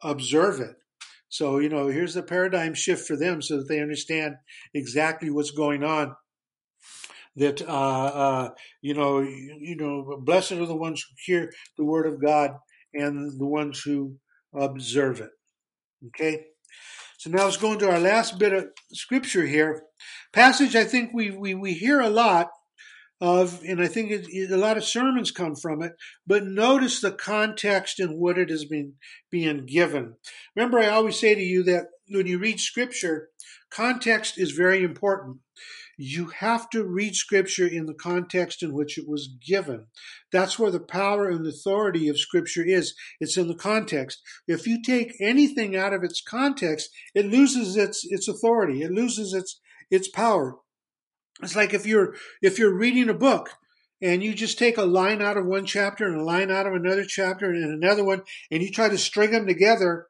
[0.03, 0.75] observe it.
[1.29, 4.35] So, you know, here's the paradigm shift for them so that they understand
[4.73, 6.15] exactly what's going on
[7.35, 8.49] that uh, uh,
[8.81, 12.51] you know you, you, know blessed are the ones who hear the word of God
[12.93, 14.15] and the ones who
[14.53, 15.31] observe it.
[16.07, 16.45] Okay.
[17.17, 19.83] So now let's go into our last bit of scripture here.
[20.33, 22.49] Passage I think we we, we hear a lot
[23.21, 25.93] of, and I think it, it, a lot of sermons come from it.
[26.27, 28.93] But notice the context and what it has been
[29.31, 30.15] being given.
[30.55, 33.29] Remember, I always say to you that when you read scripture,
[33.71, 35.37] context is very important
[35.97, 39.85] you have to read scripture in the context in which it was given.
[40.31, 42.95] That's where the power and authority of scripture is.
[43.19, 44.21] It's in the context.
[44.47, 48.81] If you take anything out of its context, it loses its, its authority.
[48.81, 50.57] It loses its, its power.
[51.41, 53.51] It's like if you're, if you're reading a book
[54.01, 56.73] and you just take a line out of one chapter and a line out of
[56.73, 60.07] another chapter and another one and you try to string them together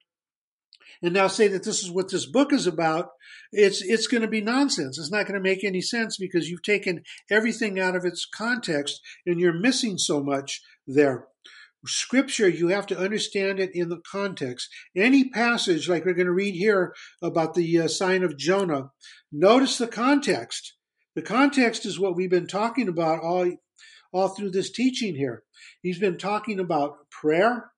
[1.06, 3.10] and now say that this is what this book is about,
[3.52, 4.98] it's it's going to be nonsense.
[4.98, 9.02] It's not going to make any sense because you've taken everything out of its context
[9.26, 11.28] and you're missing so much there.
[11.86, 14.70] Scripture, you have to understand it in the context.
[14.96, 18.90] Any passage, like we're going to read here about the uh, sign of Jonah,
[19.32, 20.74] notice the context.
[21.16, 23.52] The context is what we've been talking about all,
[24.12, 25.44] all through this teaching here.
[25.84, 27.72] He's been talking about prayer,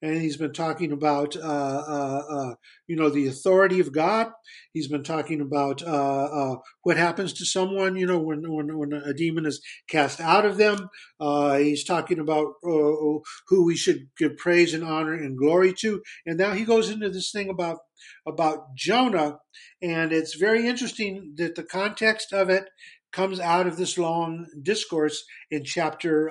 [0.00, 2.54] and he's been talking about uh, uh, uh,
[2.86, 4.28] you know the authority of God.
[4.72, 8.92] He's been talking about uh, uh, what happens to someone you know when when, when
[8.92, 10.88] a demon is cast out of them.
[11.20, 13.22] Uh, he's talking about who
[13.64, 17.30] we should give praise and honor and glory to, and now he goes into this
[17.30, 17.78] thing about
[18.26, 19.38] about Jonah,
[19.82, 22.68] and it's very interesting that the context of it
[23.12, 26.28] comes out of this long discourse in chapter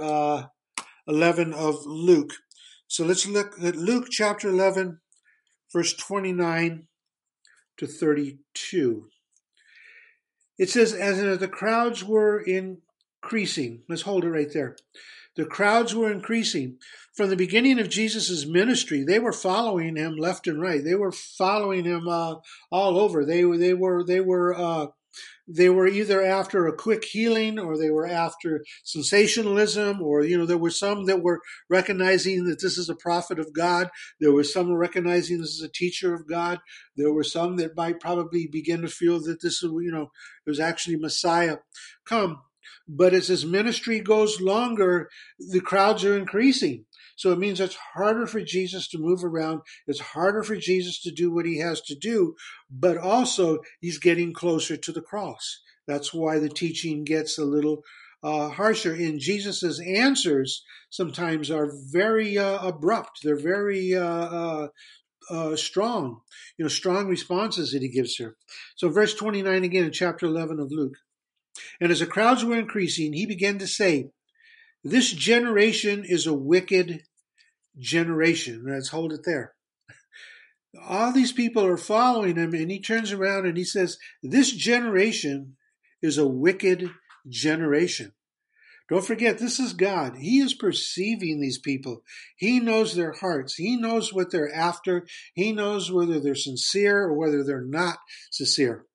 [1.07, 2.33] 11 of Luke.
[2.87, 4.99] So let's look at Luke chapter 11,
[5.73, 6.87] verse 29
[7.77, 9.09] to 32.
[10.57, 14.77] It says, as the crowds were increasing, let's hold it right there.
[15.37, 16.79] The crowds were increasing.
[17.15, 20.83] From the beginning of Jesus' ministry, they were following him left and right.
[20.83, 22.35] They were following him uh,
[22.71, 23.23] all over.
[23.23, 24.87] They, they were, they were uh,
[25.47, 30.45] they were either after a quick healing or they were after sensationalism or you know
[30.45, 34.43] there were some that were recognizing that this is a prophet of god there were
[34.43, 36.59] some recognizing this is a teacher of god
[36.97, 40.11] there were some that might probably begin to feel that this is you know
[40.45, 41.57] it was actually messiah
[42.05, 42.41] come
[42.87, 45.09] but as his ministry goes longer
[45.39, 46.85] the crowds are increasing
[47.17, 49.61] so it means it's harder for Jesus to move around.
[49.87, 52.35] It's harder for Jesus to do what he has to do,
[52.69, 55.61] but also he's getting closer to the cross.
[55.87, 57.83] That's why the teaching gets a little
[58.23, 58.93] uh, harsher.
[58.93, 63.21] And Jesus's answers sometimes are very uh, abrupt.
[63.23, 64.67] They're very uh, uh,
[65.31, 66.21] uh, strong,
[66.57, 68.35] you know, strong responses that he gives her.
[68.75, 70.97] So, verse 29 again in chapter 11 of Luke.
[71.79, 74.09] And as the crowds were increasing, he began to say,
[74.83, 77.03] This generation is a wicked
[77.77, 78.65] generation.
[78.67, 79.53] Let's hold it there.
[80.81, 85.57] All these people are following him, and he turns around and he says, This generation
[86.01, 86.91] is a wicked
[87.27, 88.13] generation.
[88.89, 90.15] Don't forget, this is God.
[90.17, 92.03] He is perceiving these people.
[92.37, 93.55] He knows their hearts.
[93.55, 95.05] He knows what they're after.
[95.33, 97.97] He knows whether they're sincere or whether they're not
[98.31, 98.85] sincere.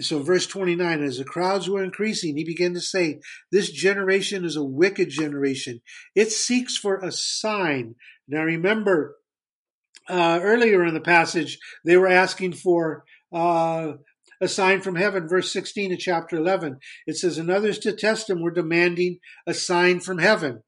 [0.00, 3.20] So, verse 29, as the crowds were increasing, he began to say,
[3.52, 5.80] This generation is a wicked generation.
[6.16, 7.94] It seeks for a sign.
[8.26, 9.16] Now, remember,
[10.08, 13.92] uh, earlier in the passage, they were asking for uh,
[14.40, 15.28] a sign from heaven.
[15.28, 19.54] Verse 16 of chapter 11, it says, And others to test him were demanding a
[19.54, 20.62] sign from heaven.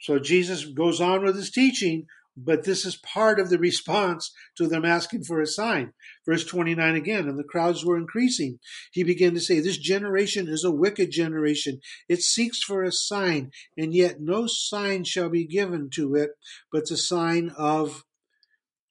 [0.00, 2.06] So Jesus goes on with his teaching,
[2.36, 5.92] but this is part of the response to them asking for a sign.
[6.26, 8.58] Verse 29 again, and the crowds were increasing.
[8.92, 11.80] He began to say, This generation is a wicked generation.
[12.08, 16.30] It seeks for a sign, and yet no sign shall be given to it
[16.70, 18.04] but the sign of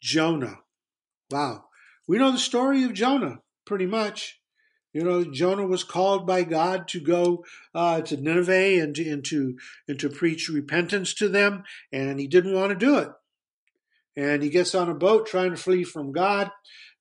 [0.02, 0.60] Jonah.
[1.30, 1.66] Wow.
[2.08, 4.40] We know the story of Jonah pretty much.
[4.94, 9.24] You know, Jonah was called by God to go uh, to Nineveh and to, and,
[9.26, 11.64] to, and to preach repentance to them,
[11.94, 13.08] and he didn't want to do it.
[14.22, 16.52] And he gets on a boat trying to flee from God.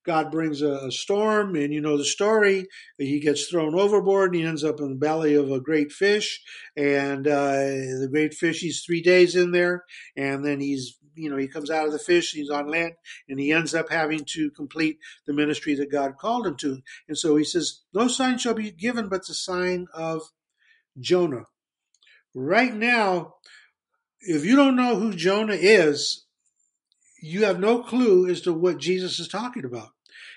[0.06, 2.66] God brings a, a, storm, and you know the story.
[2.96, 6.42] He gets thrown overboard, and he ends up in the belly of a great fish.
[6.74, 7.52] And uh,
[8.00, 9.84] the great fish, he's three days in there,
[10.16, 12.94] and then he's, you know, he comes out of the fish, he's on land,
[13.28, 14.96] and he ends up having to complete
[15.26, 16.80] the ministry that God called him to.
[17.06, 20.22] And so he says, "No sign shall be given, but the sign of
[20.98, 21.44] Jonah."
[22.32, 23.34] Right now,
[24.22, 26.24] if you don't know who Jonah is,
[27.20, 29.90] you have no clue as to what Jesus is talking about.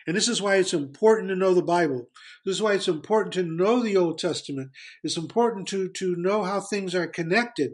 [0.08, 2.10] And this is why it's important to know the Bible.
[2.46, 4.72] This is why it's important to know the Old Testament.
[5.04, 7.74] It's important to, to know how things are connected.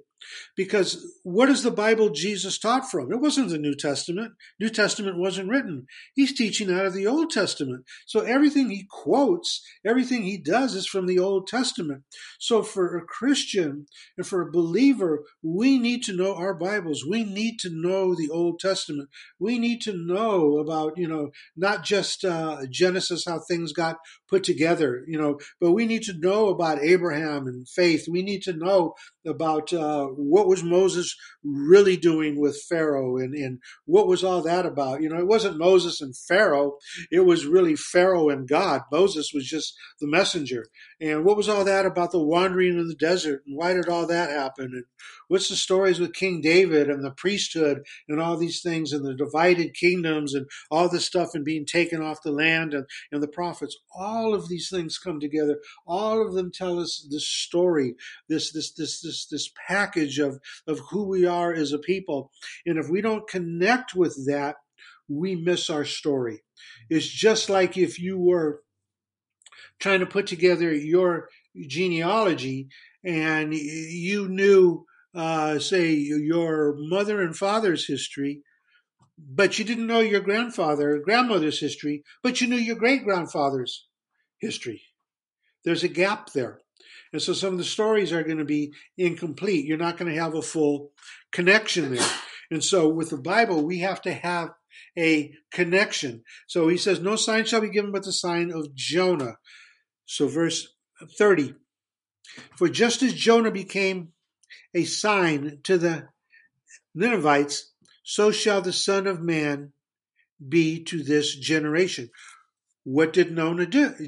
[0.56, 3.12] Because what is the Bible Jesus taught from?
[3.12, 4.34] It wasn't the New Testament.
[4.60, 5.88] New Testament wasn't written.
[6.14, 7.86] He's teaching out of the Old Testament.
[8.06, 12.04] So everything he quotes, everything he does is from the Old Testament.
[12.40, 13.86] So for a Christian
[14.18, 17.06] and for a believer, we need to know our Bibles.
[17.06, 19.10] We need to know the Old Testament.
[19.40, 23.98] We need to know about, you know, not just uh, Genesis, how things got
[24.30, 28.06] put together, you know, but we need to know about Abraham and faith.
[28.10, 28.94] We need to know
[29.26, 34.66] about uh, what was Moses really doing with Pharaoh and, and what was all that
[34.66, 35.02] about.
[35.02, 36.78] You know, it wasn't Moses and Pharaoh,
[37.12, 38.82] it was really Pharaoh and God.
[38.92, 40.66] Moses was just the messenger.
[41.02, 44.08] And what was all that about the wandering in the desert and why did all
[44.08, 44.72] that happen?
[44.74, 44.84] And
[45.28, 49.16] what's the stories with King David and the priesthood and all these things and the
[49.16, 53.28] divided kingdoms and all this stuff and being taken off the land and, and the
[53.28, 53.78] prophets?
[53.96, 55.60] All of these things come together.
[55.86, 57.96] All of them tell us this story,
[58.28, 62.32] this this this this this package of, of who we are as a people.
[62.66, 64.56] And if we don't connect with that,
[65.08, 66.44] we miss our story.
[66.90, 68.62] It's just like if you were
[69.80, 71.30] trying to put together your
[71.68, 72.68] genealogy
[73.04, 74.86] and you knew,
[75.16, 78.44] uh, say, your mother and father's history,
[79.28, 83.88] but you didn't know your grandfather or grandmother's history, but you knew your great grandfather's
[84.38, 84.82] history.
[85.66, 86.62] There's a gap there.
[87.12, 89.66] And so some of the stories are going to be incomplete.
[89.66, 90.92] You're not going to have a full
[91.32, 92.10] connection there.
[92.52, 94.50] And so with the Bible, we have to have
[94.98, 96.24] a connection.
[96.48, 99.38] So he says, No sign shall be given but the sign of Jonah.
[100.06, 100.68] So, verse
[101.18, 101.54] 30
[102.56, 104.14] For just as Jonah became
[104.74, 106.08] a sign to the
[106.96, 107.72] Ninevites,
[108.10, 109.72] so shall the Son of Man
[110.48, 112.10] be to this generation.
[112.84, 113.36] what did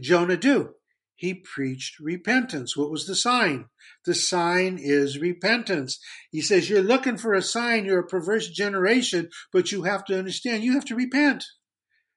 [0.01, 0.69] Jonah do?
[1.15, 2.75] He preached repentance.
[2.75, 3.65] What was the sign?
[4.05, 5.99] The sign is repentance.
[6.31, 10.17] He says, You're looking for a sign, you're a perverse generation, but you have to
[10.17, 11.45] understand, you have to repent.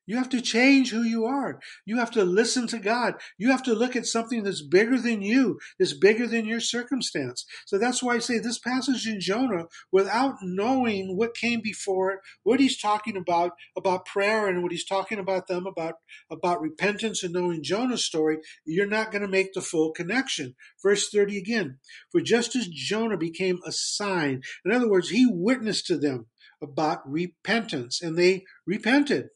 [0.07, 1.61] You have to change who you are.
[1.87, 3.15] You have to listen to God.
[3.39, 7.47] You have to look at something that's bigger than you, that's bigger than your circumstance.
[7.67, 12.19] So that's why I say this passage in Jonah, without knowing what came before it,
[12.43, 15.95] what he's talking about, about prayer and what he's talking about them, about,
[16.31, 20.55] about repentance and knowing Jonah's story, you're not going to make the full connection.
[20.83, 21.79] Verse 30 again,
[22.13, 26.27] for just as Jonah became a sign, in other words, he witnessed to them
[26.63, 29.29] about repentance and they repented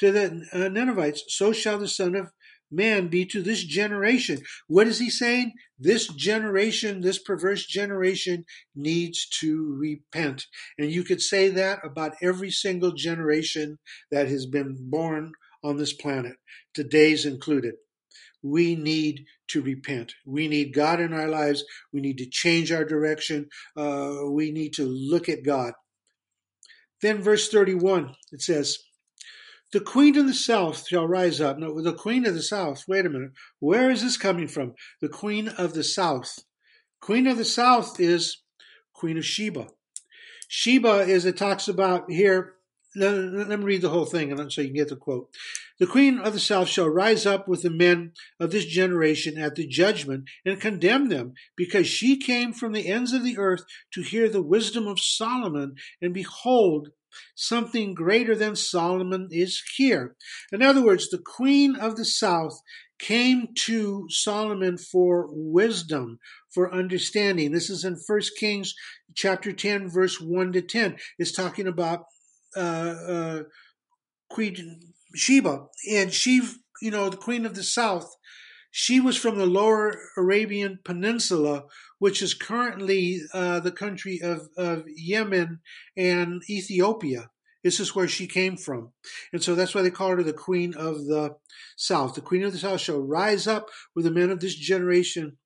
[0.00, 2.30] to the uh, Ninevites, so shall the Son of
[2.70, 4.42] Man be to this generation.
[4.66, 5.52] What is he saying?
[5.78, 8.44] This generation, this perverse generation,
[8.74, 10.46] needs to repent.
[10.78, 13.78] And you could say that about every single generation
[14.10, 16.36] that has been born on this planet,
[16.74, 17.74] today's included.
[18.42, 20.14] We need to repent.
[20.26, 21.64] We need God in our lives.
[21.92, 23.48] We need to change our direction.
[23.76, 25.72] Uh, we need to look at God.
[27.00, 28.78] Then, verse 31, it says,
[29.74, 31.58] the queen of the south shall rise up.
[31.58, 32.84] No, the queen of the south.
[32.86, 33.32] Wait a minute.
[33.58, 34.74] Where is this coming from?
[35.00, 36.38] The queen of the south.
[37.00, 38.42] Queen of the south is
[38.92, 39.66] Queen of Sheba.
[40.46, 42.54] Sheba is, it talks about here,
[42.94, 45.34] let, let me read the whole thing and so you can get the quote.
[45.80, 49.56] The queen of the south shall rise up with the men of this generation at
[49.56, 53.64] the judgment and condemn them, because she came from the ends of the earth
[53.94, 56.90] to hear the wisdom of Solomon, and behold,
[57.34, 60.16] Something greater than Solomon is here.
[60.52, 62.60] In other words, the queen of the south
[62.98, 66.18] came to Solomon for wisdom,
[66.52, 67.52] for understanding.
[67.52, 68.74] This is in 1 Kings
[69.14, 70.96] chapter 10, verse 1 to 10.
[71.18, 72.04] It's talking about
[72.56, 73.42] uh, uh,
[74.30, 75.66] Queen Sheba.
[75.90, 76.42] And she,
[76.80, 78.10] you know, the queen of the south,
[78.70, 81.64] she was from the lower Arabian Peninsula,
[82.04, 85.60] which is currently uh, the country of, of Yemen
[85.96, 87.30] and Ethiopia.
[87.62, 88.92] This is where she came from.
[89.32, 91.36] And so that's why they call her the Queen of the
[91.78, 92.14] South.
[92.14, 95.38] The Queen of the South shall rise up with the men of this generation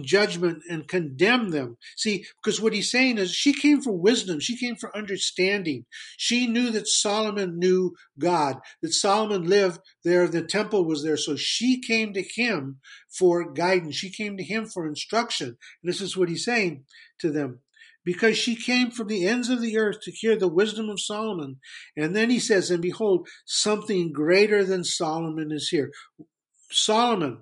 [0.00, 1.76] judgment and condemn them.
[1.96, 5.84] See, because what he's saying is she came for wisdom, she came for understanding.
[6.16, 11.16] She knew that Solomon knew God, that Solomon lived there, the temple was there.
[11.16, 15.48] So she came to him for guidance, she came to him for instruction.
[15.48, 16.84] And this is what he's saying
[17.20, 17.60] to them.
[18.02, 21.58] Because she came from the ends of the earth to hear the wisdom of Solomon.
[21.94, 25.90] And then he says, And behold, something greater than Solomon is here.
[26.70, 27.40] Solomon,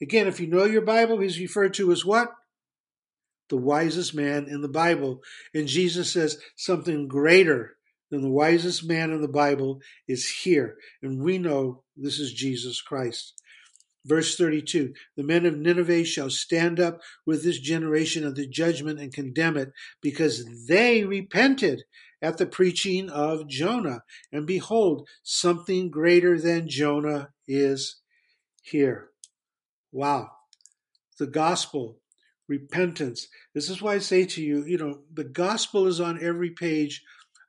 [0.00, 2.32] Again, if you know your Bible, he's referred to as what?
[3.48, 5.22] The wisest man in the Bible.
[5.54, 7.76] And Jesus says something greater
[8.10, 10.76] than the wisest man in the Bible is here.
[11.02, 13.34] And we know this is Jesus Christ.
[14.04, 19.00] Verse 32 The men of Nineveh shall stand up with this generation of the judgment
[19.00, 21.82] and condemn it, because they repented
[22.22, 24.02] at the preaching of Jonah.
[24.32, 27.96] And behold, something greater than Jonah is
[28.62, 29.10] here.
[29.96, 30.30] Wow.
[31.18, 32.00] The gospel,
[32.48, 33.28] repentance.
[33.54, 37.02] This is why I say to you, you know, the gospel is on every page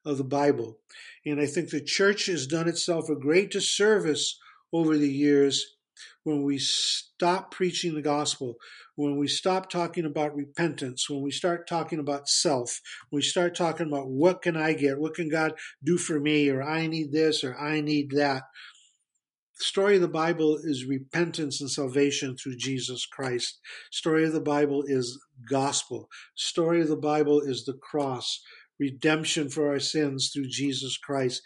[0.06, 0.80] of the Bible.
[1.26, 4.40] And I think the church has done itself a great disservice
[4.72, 5.76] over the years
[6.24, 8.56] when we stop preaching the gospel,
[8.96, 12.80] when we stop talking about repentance, when we start talking about self,
[13.10, 15.52] when we start talking about what can I get, what can God
[15.84, 18.44] do for me, or I need this, or I need that.
[19.60, 23.60] Story of the Bible is repentance and salvation through Jesus Christ.
[23.92, 26.10] Story of the Bible is gospel.
[26.36, 28.40] Story of the Bible is the cross,
[28.80, 31.42] redemption for our sins through Jesus Christ,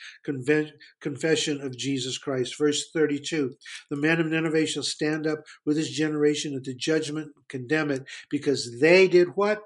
[1.00, 2.58] confession of Jesus Christ.
[2.58, 3.54] Verse 32
[3.90, 8.04] The men of Nineveh shall stand up with this generation at the judgment, condemn it,
[8.30, 9.62] because they did what?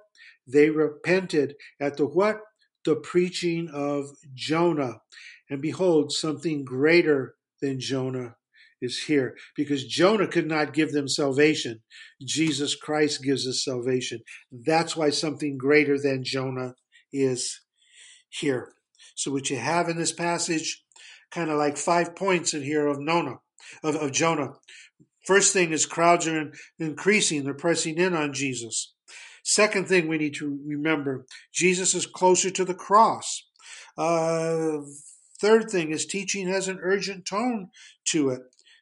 [0.47, 2.41] They repented at the what?
[2.85, 4.99] The preaching of Jonah.
[5.49, 7.33] And behold, something greater
[7.65, 8.35] than Jonah
[8.81, 11.81] is here because Jonah could not give them salvation.
[12.23, 14.19] Jesus Christ gives us salvation.
[14.51, 16.75] That's why something greater than Jonah
[17.11, 17.61] is
[18.29, 18.73] here.
[19.15, 20.83] So what you have in this passage,
[21.31, 23.35] kind of like five points in here of Nona,
[23.83, 24.53] of, of Jonah.
[25.25, 28.93] First thing is crowds are increasing, they're pressing in on Jesus.
[29.43, 33.47] Second thing we need to remember, Jesus is closer to the cross.
[33.97, 34.79] Uh,
[35.45, 37.67] Third thing is teaching has an urgent tone
[38.05, 38.41] to it.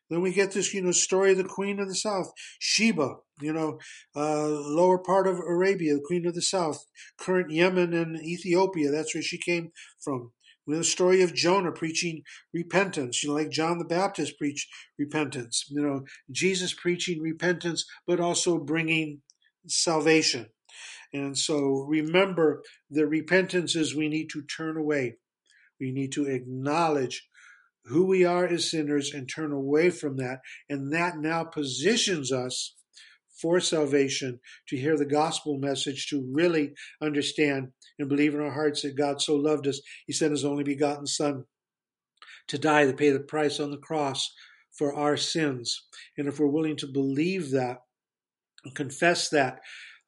[0.10, 3.52] Then we get this, you know, story of the Queen of the South, Sheba, you
[3.52, 3.80] know,
[4.16, 6.86] uh, lower part of Arabia, the Queen of the South,
[7.20, 8.92] current Yemen and Ethiopia.
[8.92, 10.32] That's where she came from.
[10.66, 12.22] We have the story of Jonah preaching
[12.54, 15.66] repentance, you know, like John the Baptist preached repentance.
[15.70, 19.20] You know, Jesus preaching repentance, but also bringing
[19.68, 20.46] salvation.
[21.12, 25.18] And so remember the repentance is we need to turn away.
[25.80, 27.28] We need to acknowledge
[27.86, 30.40] who we are as sinners and turn away from that.
[30.70, 32.76] And that now positions us
[33.42, 37.70] for salvation to hear the gospel message, to really understand
[38.00, 41.08] and believe in our hearts that God so loved us, He sent His only begotten
[41.08, 41.46] Son
[42.48, 44.34] to die, to pay the price on the cross
[44.72, 45.86] for our sins.
[46.18, 47.80] And if we're willing to believe that,
[48.64, 49.60] and confess that,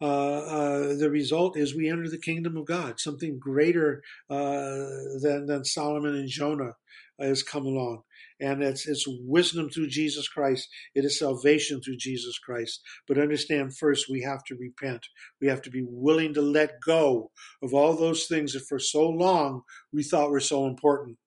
[0.01, 2.99] the result is we enter the kingdom of God.
[2.99, 4.85] Something greater uh,
[5.21, 6.73] than than Solomon and Jonah
[7.19, 8.01] has come along,
[8.39, 10.67] and it's it's wisdom through Jesus Christ.
[10.93, 12.81] It is salvation through Jesus Christ.
[13.07, 15.07] But understand first, we have to repent.
[15.41, 17.31] We have to be willing to let go
[17.63, 19.61] of all those things that for so long
[19.93, 21.17] we thought were so important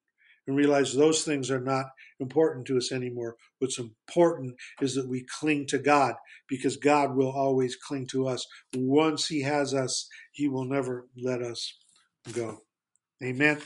[0.49, 1.86] and realize those things are not
[2.18, 3.36] important to us anymore.
[3.59, 6.14] What's important is that we cling to God
[6.49, 8.46] because God will always cling to us.
[8.74, 11.76] Once He has us, He will never let us
[12.32, 12.62] go.
[13.22, 13.59] Amen.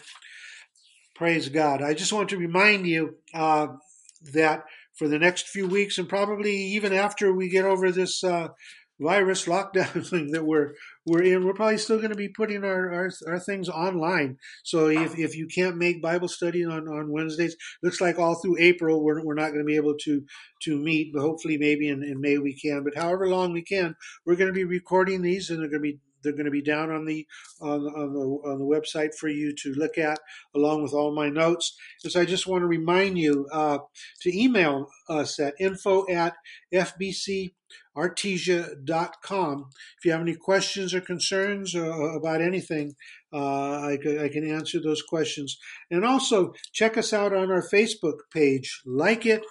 [1.14, 1.82] Praise God.
[1.82, 3.68] I just want to remind you uh,
[4.32, 4.64] that
[4.94, 8.48] for the next few weeks and probably even after we get over this uh,
[9.02, 10.74] virus lockdown thing that we're
[11.04, 14.38] we're in, we're probably still going to be putting our, our, our things online.
[14.62, 18.58] So if, if you can't make Bible study on, on Wednesdays, looks like all through
[18.60, 20.24] April we're, we're not going to be able to
[20.62, 22.84] to meet, but hopefully maybe in, in May we can.
[22.84, 25.92] But however long we can, we're going to be recording these and they're going to
[25.92, 27.26] be they're going to be down on the
[27.60, 30.20] on, on the on the website for you to look at,
[30.54, 31.76] along with all my notes.
[31.98, 33.78] So I just want to remind you uh,
[34.20, 36.34] to email us at info at
[36.72, 37.52] fbc
[37.96, 39.70] artesia.com.
[39.98, 42.94] If you have any questions or concerns uh, about anything,
[43.32, 45.58] uh, I, I, can answer those questions.
[45.90, 48.80] And also, check us out on our Facebook page.
[48.84, 49.42] Like it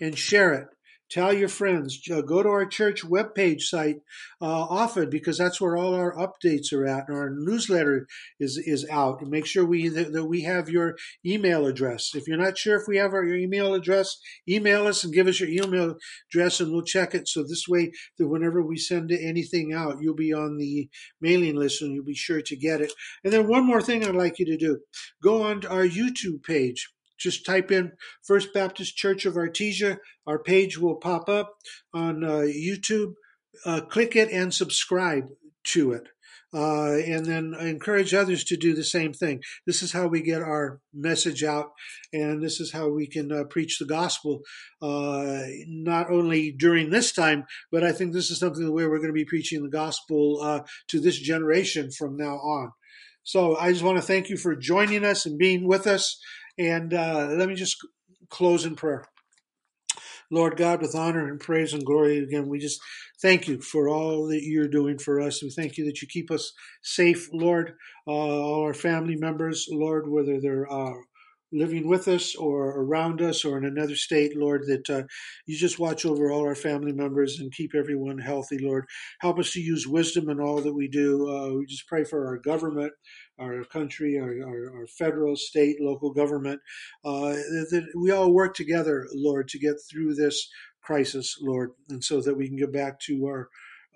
[0.00, 0.68] and share it.
[1.10, 2.00] Tell your friends.
[2.08, 3.96] Go to our church webpage site
[4.40, 8.06] uh, often because that's where all our updates are at, and our newsletter
[8.40, 9.22] is is out.
[9.22, 12.14] Make sure we that, that we have your email address.
[12.14, 14.16] If you're not sure if we have our your email address,
[14.48, 15.96] email us and give us your email
[16.30, 17.28] address, and we'll check it.
[17.28, 20.88] So this way, that whenever we send anything out, you'll be on the
[21.20, 22.92] mailing list and you'll be sure to get it.
[23.22, 24.80] And then one more thing I'd like you to do:
[25.22, 26.88] go on to our YouTube page
[27.24, 29.98] just type in First Baptist Church of Artesia.
[30.26, 31.54] Our page will pop up
[31.92, 33.14] on uh, YouTube.
[33.64, 35.28] Uh, click it and subscribe
[35.68, 36.08] to it.
[36.52, 39.40] Uh, and then encourage others to do the same thing.
[39.66, 41.72] This is how we get our message out,
[42.12, 44.42] and this is how we can uh, preach the gospel,
[44.80, 49.08] uh, not only during this time, but I think this is something where we're going
[49.08, 50.60] to be preaching the gospel uh,
[50.90, 52.70] to this generation from now on.
[53.24, 56.20] So I just want to thank you for joining us and being with us.
[56.58, 57.78] And uh, let me just
[58.30, 59.04] close in prayer.
[60.30, 62.80] Lord God, with honor and praise and glory again, we just
[63.22, 65.42] thank you for all that you're doing for us.
[65.42, 66.52] We thank you that you keep us
[66.82, 67.74] safe, Lord,
[68.06, 70.94] uh, all our family members, Lord, whether they're uh,
[71.52, 75.04] living with us or around us or in another state, Lord, that uh,
[75.46, 78.84] you just watch over all our family members and keep everyone healthy, Lord.
[79.20, 81.30] Help us to use wisdom in all that we do.
[81.30, 82.92] Uh, we just pray for our government
[83.38, 86.60] our country, our, our, our federal, state, local government,
[87.04, 90.48] uh, that we all work together, Lord, to get through this
[90.82, 93.48] crisis, Lord, and so that we can get back to our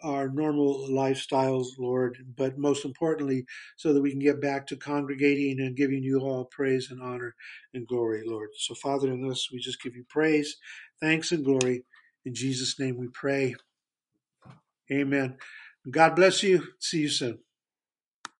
[0.02, 5.60] our normal lifestyles, Lord, but most importantly, so that we can get back to congregating
[5.60, 7.34] and giving you all praise and honor
[7.74, 8.50] and glory, Lord.
[8.56, 10.56] So, Father, in this, we just give you praise,
[11.00, 11.84] thanks, and glory.
[12.24, 13.56] In Jesus' name we pray.
[14.92, 15.36] Amen.
[15.90, 16.62] God bless you.
[16.78, 17.38] See you soon.